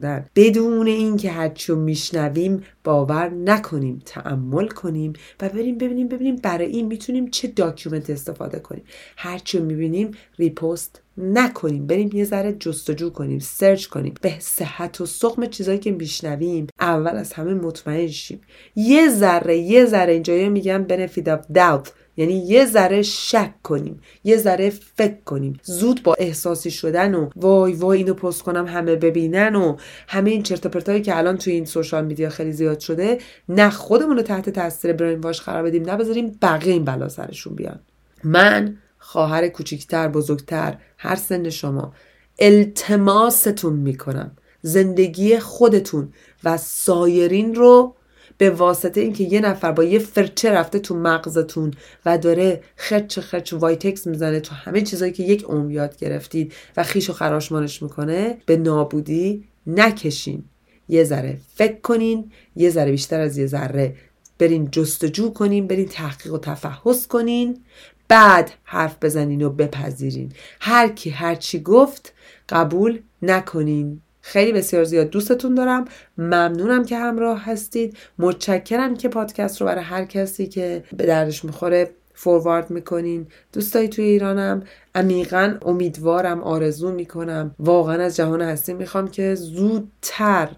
در 0.00 0.24
بدون 0.34 0.86
اینکه 0.86 1.30
هرچی 1.30 1.72
میشنویم 1.72 2.62
باور 2.84 3.28
نکنیم 3.28 4.02
تأمل 4.06 4.68
کنیم 4.68 5.12
و 5.40 5.48
بریم 5.48 5.78
ببینیم 5.78 6.08
ببینیم 6.08 6.36
برای 6.36 6.66
این 6.66 6.86
می‌تونیم 6.86 7.30
چه 7.30 7.48
document 7.48 8.10
استفاده 8.10 8.58
کنیم. 8.58 8.84
هرچی 9.16 9.58
می‌بینیم 9.58 10.10
repost 10.38 11.02
نکنیم. 11.18 11.86
بریم 11.86 12.10
یه 12.12 12.24
ذره 12.24 12.52
جستجو 12.52 13.10
کنیم 13.10 13.38
search 13.38 13.86
کنیم. 13.86 14.14
به 14.22 14.34
صحت 14.38 15.00
و 15.00 15.06
سقم 15.06 15.46
چیزایی 15.46 15.78
که 15.78 15.90
میشنویم 15.90 16.66
اول 16.80 17.16
از 17.16 17.32
همه 17.32 17.54
مطمئن 17.54 18.06
شیم. 18.06 18.40
یه 18.76 19.08
ذره 19.08 19.58
یه 19.58 19.86
ذره 19.86 20.12
اینجا 20.12 20.34
میگم 20.34 20.86
benefit 20.88 21.26
of 21.26 21.56
doubt. 21.56 21.88
یعنی 22.16 22.32
یه 22.32 22.66
ذره 22.66 23.02
شک 23.02 23.54
کنیم 23.62 24.00
یه 24.24 24.36
ذره 24.36 24.70
فکر 24.70 25.20
کنیم. 25.24 25.60
زود 25.62 26.02
با 26.02 26.14
احساسی 26.14 26.70
شدن 26.70 27.14
و 27.14 27.30
وای 27.36 27.72
وای 27.72 27.98
اینو 27.98 28.14
پست 28.14 28.42
کنم 28.42 28.66
همه 28.66 28.96
ببینن 28.96 29.54
و 29.54 29.76
همه 30.08 30.30
این 30.30 30.42
چرت 30.42 30.66
پرتایی 30.66 31.02
که 31.02 31.18
الان 31.18 31.36
توی 31.38 31.52
این 31.52 31.64
سوشال 31.64 32.04
میدیا 32.04 32.28
خیلی 32.30 32.52
زیاد 32.52 32.80
شده 32.80 33.18
نه 33.48 33.70
خودمون 33.70 34.16
رو 34.16 34.22
تحت 34.22 34.50
تاثیر 34.50 34.92
برین 34.92 35.20
واش 35.20 35.40
قرار 35.40 35.62
بدیم 35.62 35.82
نه 35.82 35.96
بذاریم 35.96 36.38
بقیه 36.42 36.72
این 36.72 36.84
بلا 36.84 37.08
سرشون 37.08 37.54
بیان. 37.54 37.80
من 38.24 38.76
خواهر 38.98 39.48
کوچیکتر 39.48 40.08
بزرگتر 40.08 40.76
هر 40.98 41.16
سن 41.16 41.50
شما 41.50 41.92
التماستون 42.38 43.72
می‌کنم. 43.72 44.30
زندگی 44.62 45.38
خودتون 45.38 46.12
و 46.44 46.56
سایرین 46.56 47.54
رو 47.54 47.94
به 48.40 48.50
واسطه 48.50 49.00
اینکه 49.00 49.24
یه 49.24 49.40
نفر 49.40 49.72
با 49.72 49.84
یه 49.84 49.98
فرچه 49.98 50.50
رفته 50.50 50.78
تو 50.78 50.94
مغزتون 50.94 51.70
و 52.06 52.18
داره 52.18 52.62
خرچ 52.76 53.18
خرچ 53.18 53.52
وایتکس 53.52 54.06
می‌زنه 54.06 54.40
تو 54.40 54.54
همه 54.54 54.80
چیزایی 54.80 55.12
که 55.12 55.22
یک 55.22 55.44
عمر 55.44 55.70
یاد 55.70 55.96
گرفتید 55.96 56.52
و 56.76 56.82
خیش 56.82 57.10
و 57.10 57.12
خراشمانش 57.12 57.82
می‌کنه 57.82 58.38
به 58.46 58.56
نابودی 58.56 59.44
نکشین. 59.66 60.44
یه 60.88 61.04
ذره 61.04 61.38
فکر 61.54 61.80
کنین 61.80 62.30
یه 62.56 62.70
ذره 62.70 62.90
بیشتر 62.90 63.20
از 63.20 63.38
یه 63.38 63.46
ذره 63.46 63.96
برین 64.38 64.70
جستجو 64.70 65.32
کنین 65.32 65.66
برین 65.66 65.88
تحقیق 65.88 66.32
و 66.34 66.38
تفحص 66.38 67.06
کنین 67.06 67.60
بعد 68.08 68.50
حرف 68.64 68.96
بزنین 69.02 69.42
و 69.42 69.50
بپذیرین. 69.50 70.32
هر 70.60 70.88
کی 70.88 71.10
هر 71.10 71.34
چی 71.34 71.60
گفت 71.60 72.12
قبول 72.48 73.00
نکنین. 73.22 74.00
خیلی 74.20 74.52
بسیار 74.52 74.84
زیاد 74.84 75.10
دوستتون 75.10 75.54
دارم. 75.54 75.84
ممنونم 76.18 76.84
که 76.84 76.98
همراه 76.98 77.44
هستید. 77.44 77.96
متشکرم 78.18 78.96
که 78.96 79.08
پادکست 79.08 79.60
رو 79.60 79.66
برای 79.66 79.84
هر 79.84 80.04
کسی 80.04 80.46
که 80.46 80.84
به 80.96 81.06
دردش 81.06 81.44
می‌خوره 81.44 81.90
فوروارد 82.14 82.70
می‌کنین. 82.70 83.26
دوستایی 83.52 83.88
توی 83.88 84.04
ایرانم. 84.04 84.62
عمیقا 84.94 85.58
امیدوارم 85.62 86.42
آرزو 86.42 86.92
می‌کنم. 86.92 87.54
واقعا 87.58 88.02
از 88.02 88.16
جهان 88.16 88.42
هستی 88.42 88.72
می‌خوام 88.74 89.08
که 89.08 89.34
زودتر 89.34 90.48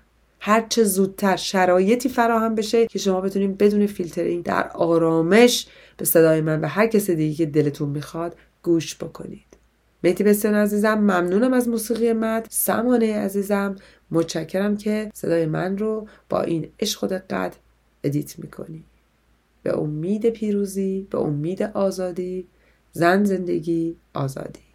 هرچه 0.41 0.85
زودتر 0.85 1.37
شرایطی 1.37 2.09
فراهم 2.09 2.55
بشه 2.55 2.87
که 2.87 2.99
شما 2.99 3.21
بتونید 3.21 3.59
بدون 3.59 3.87
فیلترینگ 3.87 4.45
در 4.45 4.69
آرامش 4.69 5.67
به 5.97 6.05
صدای 6.05 6.41
من 6.41 6.61
و 6.61 6.67
هر 6.67 6.87
کس 6.87 7.11
دیگه 7.11 7.35
که 7.35 7.47
دلتون 7.47 7.89
می‌خواد 7.89 8.37
گوش 8.63 8.97
بکنید 8.97 9.52
مهدی 10.05 10.25
بسیار 10.25 10.55
عزیزم 10.55 10.95
ممنونم 10.95 11.53
از 11.53 11.69
موسیقی 11.69 12.13
مد. 12.13 12.47
سمانه 12.51 13.19
عزیزم 13.19 13.77
متشکرم 14.11 14.77
که 14.77 15.11
صدای 15.15 15.47
من 15.47 15.79
رو 15.79 16.09
با 16.29 16.43
این 16.43 16.69
عشق 16.81 17.05
و 17.05 17.07
دقت 17.07 17.57
ادیت 18.05 18.39
می‌کنی. 18.39 18.85
به 19.63 19.79
امید 19.79 20.31
پیروزی 20.31 21.07
به 21.11 21.19
امید 21.19 21.63
آزادی 21.63 22.49
زن 22.93 23.25
زندگی 23.25 23.97
آزادی. 24.15 24.72